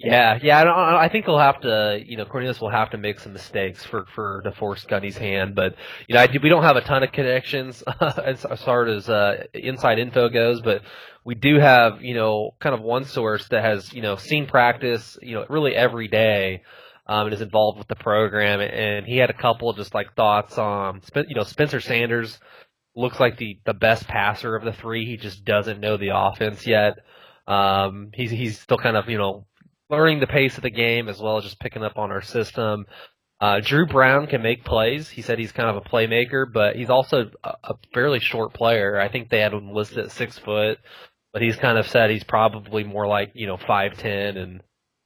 [0.03, 0.59] Yeah, yeah.
[0.59, 3.33] I, don't, I think he'll have to, you know, Cornelius will have to make some
[3.33, 5.53] mistakes for for to force Gundy's hand.
[5.53, 5.75] But
[6.07, 9.43] you know, I, we don't have a ton of connections as, as far as uh,
[9.53, 10.81] inside info goes, but
[11.23, 15.19] we do have, you know, kind of one source that has, you know, seen practice,
[15.21, 16.63] you know, really every day.
[17.07, 20.57] Um, and is involved with the program, and he had a couple just like thoughts
[20.57, 22.39] on, you know, Spencer Sanders
[22.95, 25.05] looks like the the best passer of the three.
[25.05, 26.93] He just doesn't know the offense yet.
[27.47, 29.45] Um, he's he's still kind of you know
[29.89, 32.85] learning the pace of the game as well as just picking up on our system.
[33.39, 35.09] Uh, Dru Brown can make plays.
[35.09, 38.99] He said he's kind of a playmaker, but he's also a, a fairly short player.
[38.99, 40.77] I think they had him listed at six foot,
[41.33, 44.61] but he's kind of said he's probably more like you know five ten and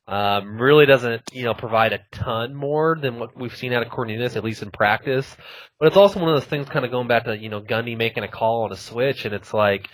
[0.07, 3.91] um, really doesn't you know provide a ton more than what we've seen out of
[3.91, 5.35] Cornelius at least in practice.
[5.79, 7.97] But it's also one of those things kind of going back to you know Gundy
[7.97, 9.89] making a call on a switch, and it's like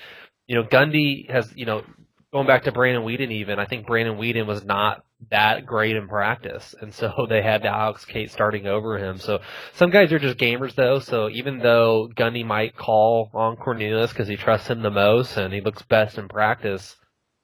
[0.47, 1.84] you know Gundy has you know
[2.32, 6.07] going back to Brandon Weeden even, I think Brandon Weeden was not that great in
[6.07, 6.74] practice.
[6.80, 9.18] And so they had Alex Cate starting over him.
[9.18, 9.39] So
[9.74, 10.99] some guys are just gamers though.
[10.99, 15.53] So even though Gundy might call on Cornelius because he trusts him the most and
[15.53, 16.95] he looks best in practice,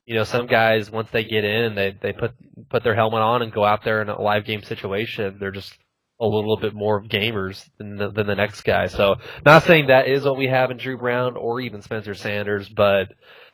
[0.08, 2.32] you know, some guys once they get in, and they they put
[2.70, 5.38] put their helmet on and go out there in a live game situation.
[5.38, 5.78] They're just
[6.20, 8.88] a little bit more gamers than the, than the next guy.
[8.88, 12.68] So not saying that is what we have in Dru Brown or even Spencer Sanders,
[12.68, 13.10] but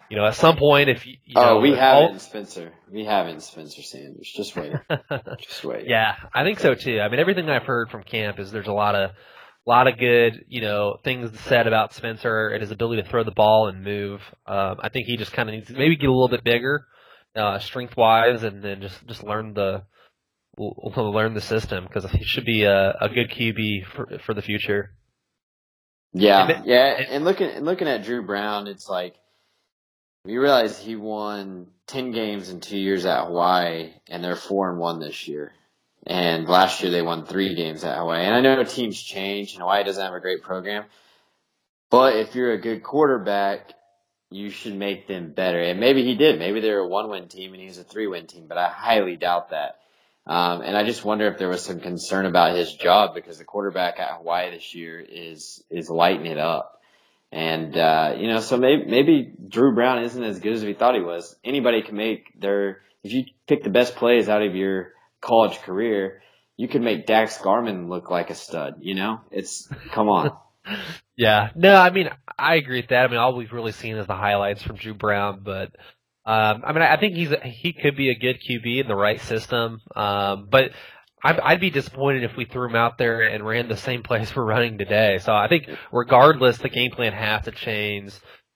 [0.09, 3.41] you know, at some point, if you, you oh, know, we haven't Spencer, we haven't
[3.41, 4.31] Spencer Sanders.
[4.33, 4.73] Just wait,
[5.39, 5.87] just wait.
[5.87, 6.99] Yeah, I think so too.
[6.99, 9.11] I mean, everything I've heard from camp is there's a lot of,
[9.69, 13.31] lot of good, you know, things said about Spencer and his ability to throw the
[13.31, 14.21] ball and move.
[14.45, 16.85] Um, I think he just kind of needs to maybe get a little bit bigger,
[17.35, 19.83] uh, strength wise, and then just just learn the
[20.57, 24.91] learn the system because he should be a, a good QB for for the future.
[26.13, 29.15] Yeah, and, yeah, and looking and looking at Dru Brown, it's like
[30.25, 34.79] we realize he won ten games in two years at Hawaii, and they're four and
[34.79, 35.53] one this year.
[36.05, 38.25] And last year they won three games at Hawaii.
[38.25, 40.85] And I know teams change and Hawaii doesn't have a great program.
[41.89, 43.73] But if you're a good quarterback,
[44.29, 45.59] you should make them better.
[45.61, 46.39] And maybe he did.
[46.39, 49.15] Maybe they're a one win team and he's a three win team, but I highly
[49.15, 49.79] doubt that.
[50.25, 53.43] Um, and I just wonder if there was some concern about his job because the
[53.43, 56.81] quarterback at Hawaii this year is is lighting it up.
[57.31, 60.95] And uh, you know, so maybe maybe Dru Brown isn't as good as we thought
[60.95, 61.35] he was.
[61.43, 64.93] Anybody can make their if you pick the best plays out of your
[65.23, 66.21] college career,
[66.57, 68.75] you could make Dax Garman look like a stud.
[68.81, 70.31] You know, it's come on.
[71.15, 73.05] yeah, no, I mean I agree with that.
[73.05, 75.71] I mean, all we've really seen is the highlights from Dru Brown, but
[76.25, 79.19] um, I mean, I think he's he could be a good QB in the right
[79.19, 79.81] system.
[79.95, 80.71] Um, but
[81.21, 84.35] I'd, I'd be disappointed if we threw him out there and ran the same plays
[84.35, 85.19] we're running today.
[85.19, 88.13] So I think regardless, the game plan has to change.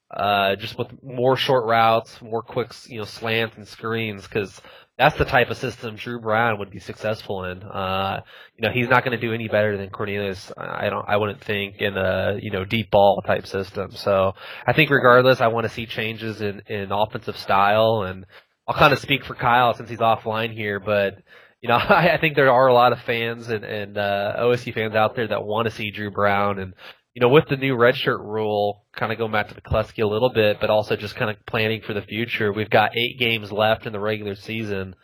[0.09, 4.61] Uh, just with more short routes, more quick, you know, slants and screens, because
[4.97, 7.61] that's the type of system Dru Brown would be successful in.
[7.61, 8.21] Uh,
[8.55, 10.51] you know, he's not going to do any better than Cornelius.
[10.57, 13.91] I don't, I wouldn't think in a, you know, deep ball type system.
[13.91, 14.33] So
[14.65, 18.25] I think regardless, I want to see changes in, in offensive style and
[18.67, 21.15] I'll kind of speak for Kyle since he's offline here, but
[21.61, 24.73] you know, I, I think there are a lot of fans and, and, uh, OSU
[24.73, 26.73] fans out there that want to see Dru Brown and,
[27.17, 30.07] you know, with the new redshirt rule, kind of going back to the McCleskey a
[30.07, 32.53] little bit, but also just kind of planning for the future.
[32.53, 34.95] We've got eight games left in the regular season.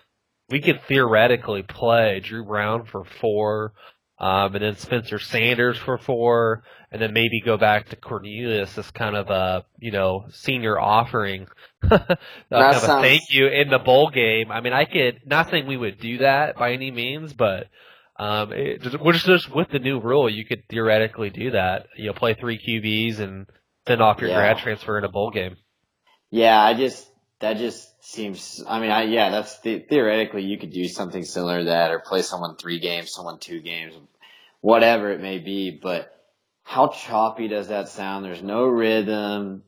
[0.48, 3.74] We could theoretically play Dru Brown for four,
[4.20, 6.62] um, and then Spencer Sanders for four,
[6.92, 11.48] and then maybe go back to Cornelius as kind of a you know senior offering,
[11.82, 12.06] kind
[12.52, 12.84] of sounds...
[12.84, 14.52] a thank you in the bowl game.
[14.52, 17.70] I mean, I could not saying we would do that by any means, but
[18.24, 21.88] um, it, just, just with the new rule, you could theoretically do that.
[21.98, 23.48] You know, play three QBs and
[23.86, 24.38] send off your yeah.
[24.38, 25.58] grad transfer in a bowl game.
[26.30, 27.06] Yeah, I just
[27.42, 28.64] that just seems.
[28.66, 32.00] I mean, I yeah, that's the, theoretically you could do something similar to that, or
[32.00, 33.94] play someone three games, someone two games,
[34.62, 35.72] whatever it may be.
[35.72, 36.10] But
[36.64, 38.24] how choppy does that sound?
[38.24, 39.64] There's no rhythm.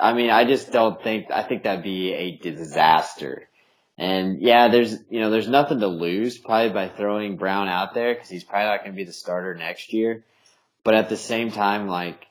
[0.00, 1.26] I mean, I just don't think.
[1.30, 3.48] I think that'd be a disaster.
[3.98, 8.14] And yeah, there's you know there's nothing to lose probably by throwing Brown out there
[8.14, 10.24] because he's probably not going to be the starter next year.
[10.84, 12.26] But at the same time, like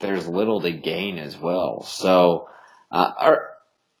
[0.00, 1.82] there's little to gain as well.
[1.82, 2.48] So,
[2.90, 3.50] uh, or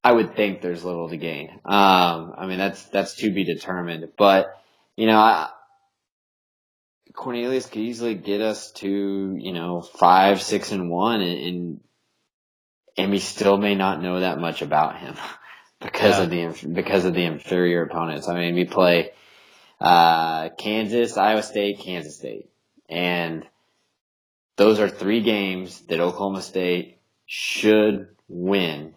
[0.02, 1.50] I would think there's little to gain.
[1.64, 4.08] Um, I mean that's that's to be determined.
[4.16, 4.58] But
[4.96, 5.50] you know, I,
[7.14, 11.80] Cornelius could easily get us to you know five, six, and one, and, and
[12.96, 15.16] and we still may not know that much about him.
[15.84, 16.22] because yeah.
[16.22, 18.28] of the because of the inferior opponents.
[18.28, 19.10] I mean, we play
[19.80, 22.50] uh, Kansas, Iowa State, Kansas State,
[22.88, 23.44] and
[24.56, 28.94] those are three games that Oklahoma State should win.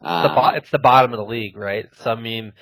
[0.00, 1.86] Um, the bo- it's the bottom of the league, right?
[2.02, 2.52] So I mean,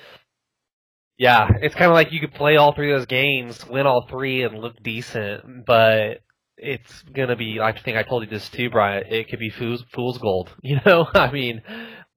[1.17, 4.07] yeah, it's kind of like you could play all three of those games, win all
[4.09, 6.21] three, and look decent, but
[6.57, 7.59] it's gonna be.
[7.59, 9.03] I think I told you this too, Brian.
[9.09, 10.49] It could be fool's, fool's gold.
[10.63, 11.61] You know, I mean,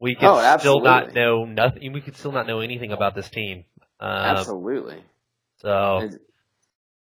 [0.00, 1.92] we could oh, still not know nothing.
[1.92, 3.64] We could still not know anything about this team.
[3.98, 5.02] Um, absolutely.
[5.58, 6.08] So,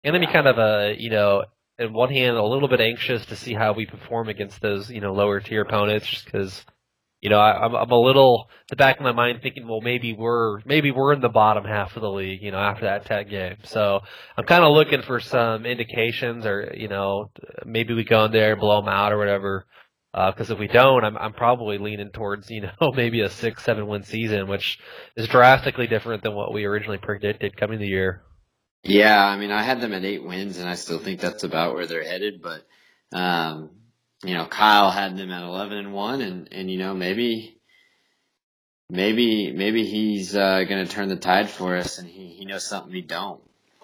[0.03, 1.45] and then be kind of a you know,
[1.79, 5.01] in one hand, a little bit anxious to see how we perform against those you
[5.01, 6.65] know lower tier opponents, just because
[7.21, 10.15] you know I, I'm I'm a little the back of my mind thinking, well, maybe
[10.15, 13.29] we're maybe we're in the bottom half of the league, you know, after that Tech
[13.29, 13.57] game.
[13.65, 14.01] So
[14.39, 17.31] I'm kind of looking for some indications, or you know,
[17.67, 19.67] maybe we go in there and blow them out or whatever.
[20.13, 23.63] Because uh, if we don't, I'm I'm probably leaning towards you know maybe a six
[23.63, 24.79] seven win season, which
[25.17, 28.23] is drastically different than what we originally predicted coming the year.
[28.83, 31.75] Yeah, I mean I had them at eight wins, and I still think that's about
[31.75, 32.43] where they're headed.
[32.43, 32.67] But
[33.17, 33.71] um,
[34.25, 37.61] you know, Kyle had them at eleven and one, and and you know maybe
[38.89, 42.67] maybe maybe he's uh, going to turn the tide for us, and he he knows
[42.67, 43.41] something we don't.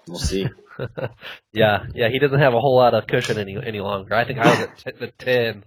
[0.09, 0.47] We'll see.
[1.53, 4.15] yeah, yeah, he doesn't have a whole lot of cushion any any longer.
[4.15, 5.65] I think I was at t- the ten,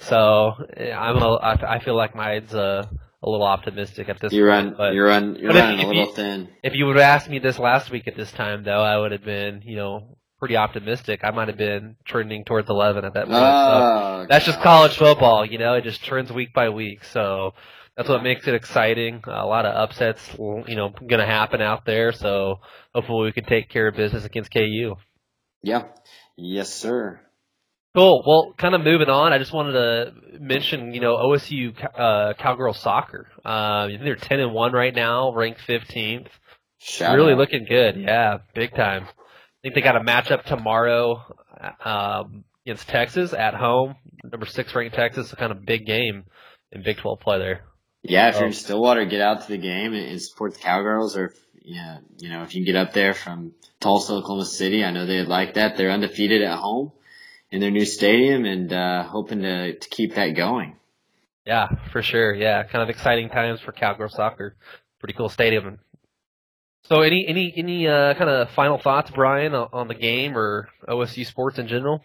[0.00, 2.88] so I'm a, I, I feel like mine's a,
[3.22, 4.32] a little optimistic at this.
[4.32, 6.48] You point, run, but, you run, you're running if, a little you, thin.
[6.62, 9.12] If you would have asked me this last week at this time, though, I would
[9.12, 11.20] have been, you know, pretty optimistic.
[11.22, 13.36] I might have been trending towards 11 at that point.
[13.36, 15.74] Oh, so ah, that's just college football, you know.
[15.74, 17.54] It just turns week by week, so
[17.96, 19.22] that's what makes it exciting.
[19.26, 22.12] A lot of upsets, you know, going to happen out there.
[22.12, 22.60] So
[22.94, 24.94] hopefully we can take care of business against KU.
[25.62, 25.84] Yeah.
[26.36, 27.20] Yes, sir.
[27.94, 28.22] Cool.
[28.24, 29.32] Well, kind of moving on.
[29.32, 33.26] I just wanted to mention, you know, OSU uh, cowgirl soccer.
[33.44, 36.28] Uh, they're ten and one right now, ranked fifteenth.
[37.00, 37.38] really out.
[37.38, 37.96] looking good.
[37.96, 39.06] Yeah, big time.
[39.08, 41.20] I think they got a matchup tomorrow
[41.84, 43.96] um, against Texas at home.
[44.22, 46.26] Number six ranked Texas, a kind of big game
[46.70, 47.64] in Big Twelve play there.
[48.02, 51.16] Yeah, if you're in Stillwater, get out to the game and, support the Cowgirls.
[51.16, 54.90] Or yeah, you know, if you can get up there from Tulsa, Oklahoma City, I
[54.90, 55.76] know they'd like that.
[55.76, 56.92] They're undefeated at home
[57.50, 60.76] in their new stadium and uh, hoping to, to keep that going.
[61.44, 62.34] Yeah, for sure.
[62.34, 64.56] Yeah, kind of exciting times for Cowgirl soccer.
[64.98, 65.78] Pretty cool stadium.
[66.84, 71.26] So, any any any uh, kind of final thoughts, Brian, on the game or OSU
[71.26, 72.02] sports in general?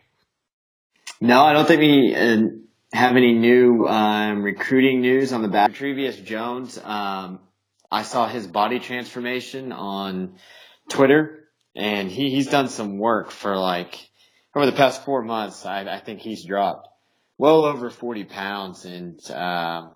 [1.22, 2.38] No, I don't think we uh,
[2.96, 5.72] have any new um, recruiting news on the back.
[5.74, 7.40] Trevius Jones, um,
[7.92, 10.36] I saw his body transformation on
[10.90, 14.10] Twitter, and he, he's done some work for like
[14.56, 15.66] over the past four months.
[15.66, 16.88] I, I think he's dropped
[17.38, 18.86] well over 40 pounds.
[18.86, 19.92] And, um,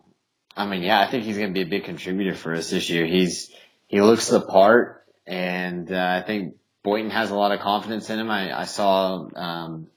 [0.55, 2.89] I mean, yeah, I think he's going to be a big contributor for us this
[2.89, 3.05] year.
[3.05, 3.51] He's,
[3.87, 8.19] he looks the part and, uh, I think Boynton has a lot of confidence in
[8.19, 8.29] him.
[8.29, 9.87] I, I saw, um,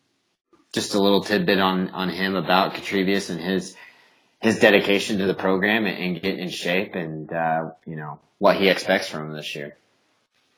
[0.72, 3.76] just a little tidbit on, on him about Kentrevious and his,
[4.40, 8.56] his dedication to the program and, and getting in shape and, uh, you know, what
[8.56, 9.76] he expects from him this year.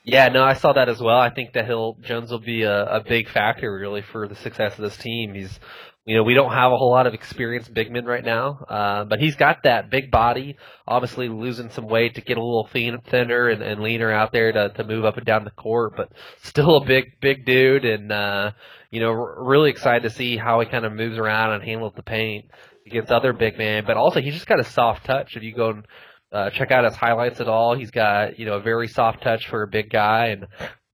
[0.05, 1.19] Yeah, no, I saw that as well.
[1.19, 4.75] I think that he'll Jones will be a, a big factor really for the success
[4.75, 5.33] of this team.
[5.35, 5.59] He's
[6.07, 9.05] you know, we don't have a whole lot of experienced big men right now, uh,
[9.05, 10.57] but he's got that big body.
[10.87, 14.53] Obviously, losing some weight to get a little thin, thinner and, and leaner out there
[14.53, 16.13] to, to move up and down the court, but
[16.43, 17.87] still a big, big dude.
[17.87, 18.53] And uh,
[18.95, 22.03] you know, really excited to see how he kind of moves around and handles the
[22.03, 22.47] paint
[22.87, 23.85] against other big men.
[23.87, 25.37] But also, he's just got a soft touch.
[25.37, 25.87] If you go and
[26.33, 29.49] uh, check out his highlights at all, he's got you know a very soft touch
[29.49, 30.47] for a big guy, and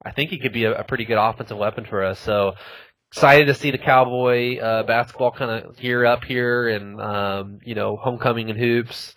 [0.04, 2.18] I think he could be a, a pretty good offensive weapon for us.
[2.18, 2.54] So
[3.12, 7.74] excited to see the Cowboy uh, basketball kind of gear up here and um, you
[7.74, 9.14] know homecoming and hoops,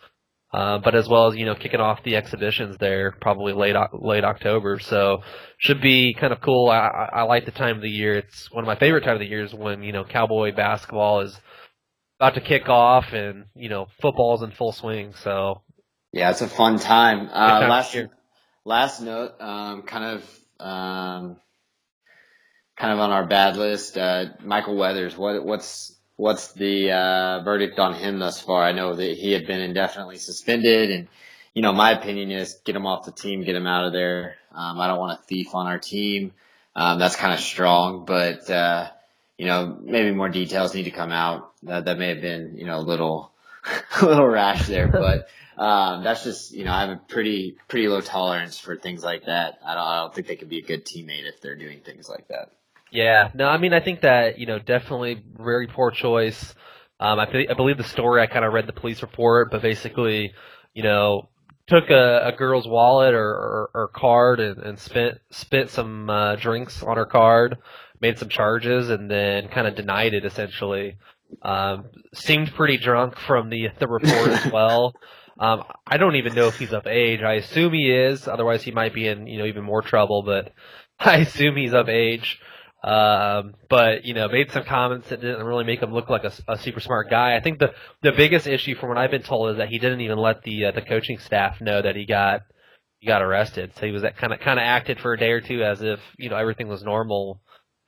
[0.54, 4.24] uh, but as well as you know kicking off the exhibitions there probably late late
[4.24, 4.80] October.
[4.80, 5.24] So
[5.58, 6.70] should be kind of cool.
[6.70, 8.18] I, I like the time of the year.
[8.18, 11.36] It's one of my favorite time of the years when you know Cowboy basketball is
[12.20, 15.14] about to kick off and you know football's in full swing.
[15.16, 15.64] So
[16.12, 17.30] yeah, it's a fun time.
[17.32, 17.98] Uh, time last
[18.64, 20.40] last note, um, kind of.
[20.60, 21.38] Um,
[22.78, 23.98] kind of on our bad list.
[23.98, 28.64] Uh, Michael Weathers, what, what's what's the uh, verdict on him thus far?
[28.64, 31.08] I know that he had been indefinitely suspended, and
[31.54, 34.36] you know my opinion is get him off the team, get him out of there.
[34.54, 36.34] Um, I don't want a thief on our team.
[36.76, 38.90] Um, that's kind of strong, but uh,
[39.38, 41.52] you know maybe more details need to come out.
[41.64, 43.32] That that may have been you know a little
[44.02, 45.28] a little rash there, but.
[45.56, 49.26] Um, that's just you know I have a pretty pretty low tolerance for things like
[49.26, 49.60] that.
[49.64, 52.10] I don't, I don't think they could be a good teammate if they're doing things
[52.10, 52.54] like that.
[52.94, 56.54] Yeah, no, I mean, I think that you know, definitely very poor choice.
[57.00, 58.22] Um, I, I believe the story.
[58.22, 60.32] I kind of read the police report, but basically,
[60.76, 61.30] you know,
[61.68, 66.36] took a, a girl's wallet or, or, or card and, and spent spent some uh,
[66.36, 67.58] drinks on her card,
[68.00, 70.24] made some charges, and then kind of denied it.
[70.24, 70.98] Essentially,
[71.42, 74.94] um, seemed pretty drunk from the the report as well.
[75.40, 77.22] Um, I don't even know if he's of age.
[77.24, 78.28] I assume he is.
[78.28, 80.22] Otherwise, he might be in you know even more trouble.
[80.22, 80.54] But
[81.00, 82.40] I assume he's of age.
[82.84, 86.34] Um, but you know, made some comments that didn't really make him look like a,
[86.50, 87.38] a, super smart guy.
[87.38, 90.02] I think the the biggest issue, from what I've been told, is that he didn't
[90.02, 92.42] even let the uh, the coaching staff know that he got
[93.00, 93.72] he got arrested.
[93.76, 95.82] So he was that kind of kind of acted for a day or two as
[95.82, 97.40] if you know everything was normal,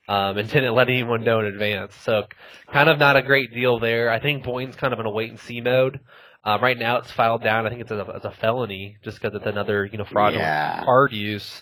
[0.08, 1.94] um, and didn't let anyone know in advance.
[1.96, 2.24] So
[2.72, 4.10] kind of not a great deal there.
[4.10, 6.00] I think Boynton's kind of in a wait and see mode.
[6.42, 7.66] Uh, right now, it's filed down.
[7.66, 10.84] I think it's a, it's a felony just because it's another you know fraudulent yeah.
[10.84, 11.60] card use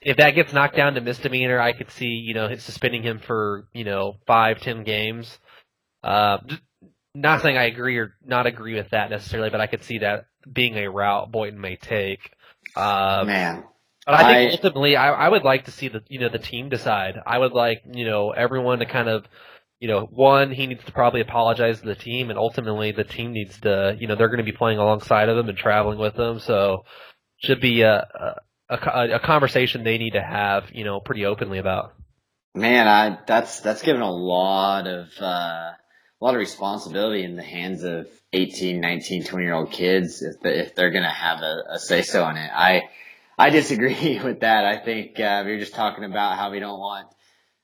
[0.00, 3.68] if that gets knocked down to misdemeanor, I could see you know suspending him for
[3.72, 5.38] you know five, ten games.
[6.02, 6.38] Uh,
[7.14, 10.26] not saying I agree or not agree with that necessarily, but I could see that
[10.50, 12.30] being a route Boynton may take.
[12.76, 13.64] Uh, Man.
[14.06, 16.38] But I think I, ultimately, I, I would like to see the you know the
[16.38, 17.20] team decide.
[17.26, 19.26] I would like you know everyone to kind of
[19.80, 23.32] you know one he needs to probably apologize to the team, and ultimately the team
[23.32, 26.14] needs to you know they're going to be playing alongside of them and traveling with
[26.14, 26.84] them, so
[27.36, 28.06] should be a,
[28.68, 31.94] a a, conversation they need to have, you know, pretty openly about.
[32.54, 35.76] Man, I that's that's given a lot of uh, a
[36.20, 40.58] lot of responsibility in the hands of 18, 19, 20 year old kids if the,
[40.58, 42.50] if they're gonna have a, a say so on it.
[42.52, 42.82] I
[43.38, 44.64] I disagree with that.
[44.64, 47.08] I think uh, we are just talking about how we don't want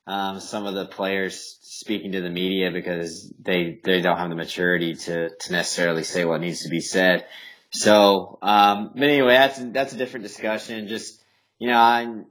[0.06, 4.36] um, some of the players speaking to the media because they they don't have the
[4.36, 7.26] maturity to to necessarily say what needs to be said.
[7.74, 10.86] So, um, but anyway, that's that's a different discussion.
[10.86, 11.20] Just
[11.58, 12.22] you know, I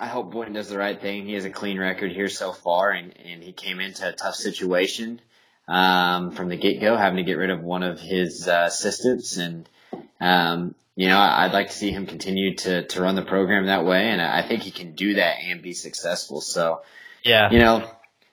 [0.00, 1.26] I hope Boynton does the right thing.
[1.26, 4.34] He has a clean record here so far, and and he came into a tough
[4.34, 5.20] situation
[5.68, 9.36] um, from the get go, having to get rid of one of his uh, assistants,
[9.36, 9.68] and
[10.20, 13.84] um, you know, I'd like to see him continue to to run the program that
[13.84, 16.40] way, and I think he can do that and be successful.
[16.40, 16.82] So,
[17.24, 17.88] yeah, you know.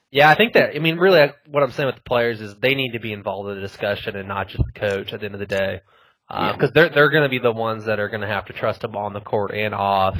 [0.10, 0.76] Yeah, I think that.
[0.76, 3.50] I mean, really, what I'm saying with the players is they need to be involved
[3.50, 5.14] in the discussion and not just the coach.
[5.14, 5.82] At the end of the day,
[6.28, 8.54] because uh, they're they're going to be the ones that are going to have to
[8.54, 10.18] trust him on the court and off.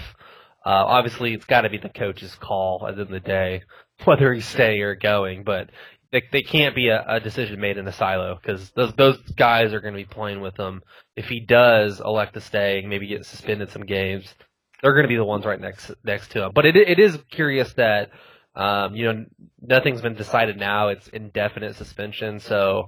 [0.66, 3.62] Uh, obviously, it's got to be the coach's call at the end of the day
[4.06, 5.70] whether he's staying or going, but
[6.12, 9.74] they they can't be a, a decision made in a silo because those those guys
[9.74, 10.82] are going to be playing with him.
[11.16, 14.34] If he does elect to stay and maybe get suspended some games,
[14.82, 16.52] they're going to be the ones right next next to him.
[16.54, 18.12] But it it is curious that
[18.56, 19.26] um, you know
[19.62, 20.90] nothing's been decided now.
[20.90, 22.88] It's indefinite suspension, so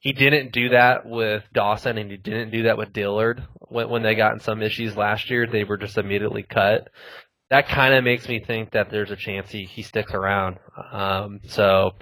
[0.00, 4.02] he didn't do that with Dawson, and he didn't do that with Dillard when when
[4.02, 5.46] they got in some issues last year.
[5.46, 6.88] They were just immediately cut.
[7.50, 10.58] That kind of makes me think that there's a chance he, he sticks around.
[10.92, 11.92] Um, so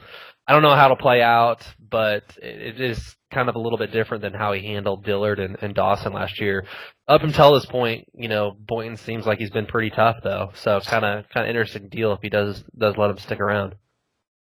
[0.47, 3.93] I don't know how to play out, but it is kind of a little bit
[3.93, 6.67] different than how he handled Dillard and, and Dawson last year.
[7.07, 10.51] Up until this point, you know, Boynton seems like he's been pretty tough though.
[10.55, 13.75] So kind of kind of interesting deal if he does does let him stick around.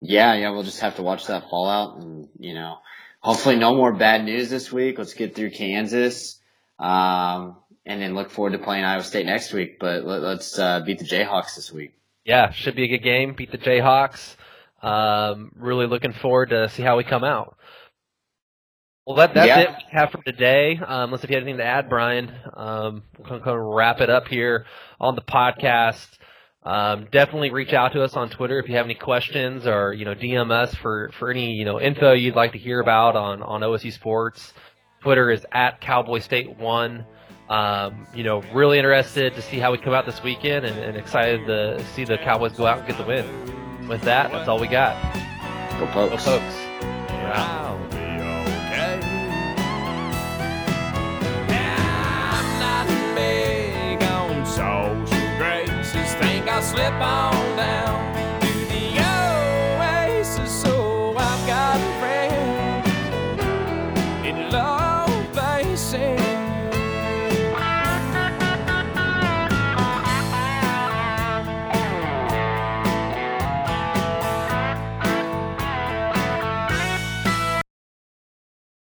[0.00, 2.76] Yeah, yeah, we'll just have to watch that fallout and you know,
[3.20, 4.98] hopefully no more bad news this week.
[4.98, 6.40] Let's get through Kansas.
[6.78, 7.56] Um,
[7.86, 9.78] and then look forward to playing Iowa State next week.
[9.78, 11.94] But let, us uh, beat the Jayhawks this week.
[12.24, 13.34] Yeah, should be a good game.
[13.34, 14.36] Beat the Jayhawks.
[14.82, 17.56] Um, really looking forward to see how we come out.
[19.06, 19.60] Well, that, that's yeah.
[19.60, 20.76] it we have for today.
[20.76, 24.10] Um, unless if you have anything to add, Brian, um, we're going to wrap it
[24.10, 24.66] up here
[25.00, 26.06] on the podcast.
[26.62, 30.04] Um, definitely reach out to us on Twitter if you have any questions or, you
[30.04, 33.42] know, DM us for, for any, you know, info you'd like to hear about on,
[33.42, 34.52] on OSU sports.
[35.00, 37.06] Twitter is at Cowboy State one.
[37.48, 40.96] Um, you know, really interested to see how we come out this weekend and, and
[40.96, 44.60] excited to see the Cowboys go out and get the win with that, that's all
[44.60, 44.94] we got.
[45.80, 46.24] Go Pokes.
[46.24, 46.54] Go Pokes.
[47.10, 47.89] Wow.
[56.62, 58.19] Slip on down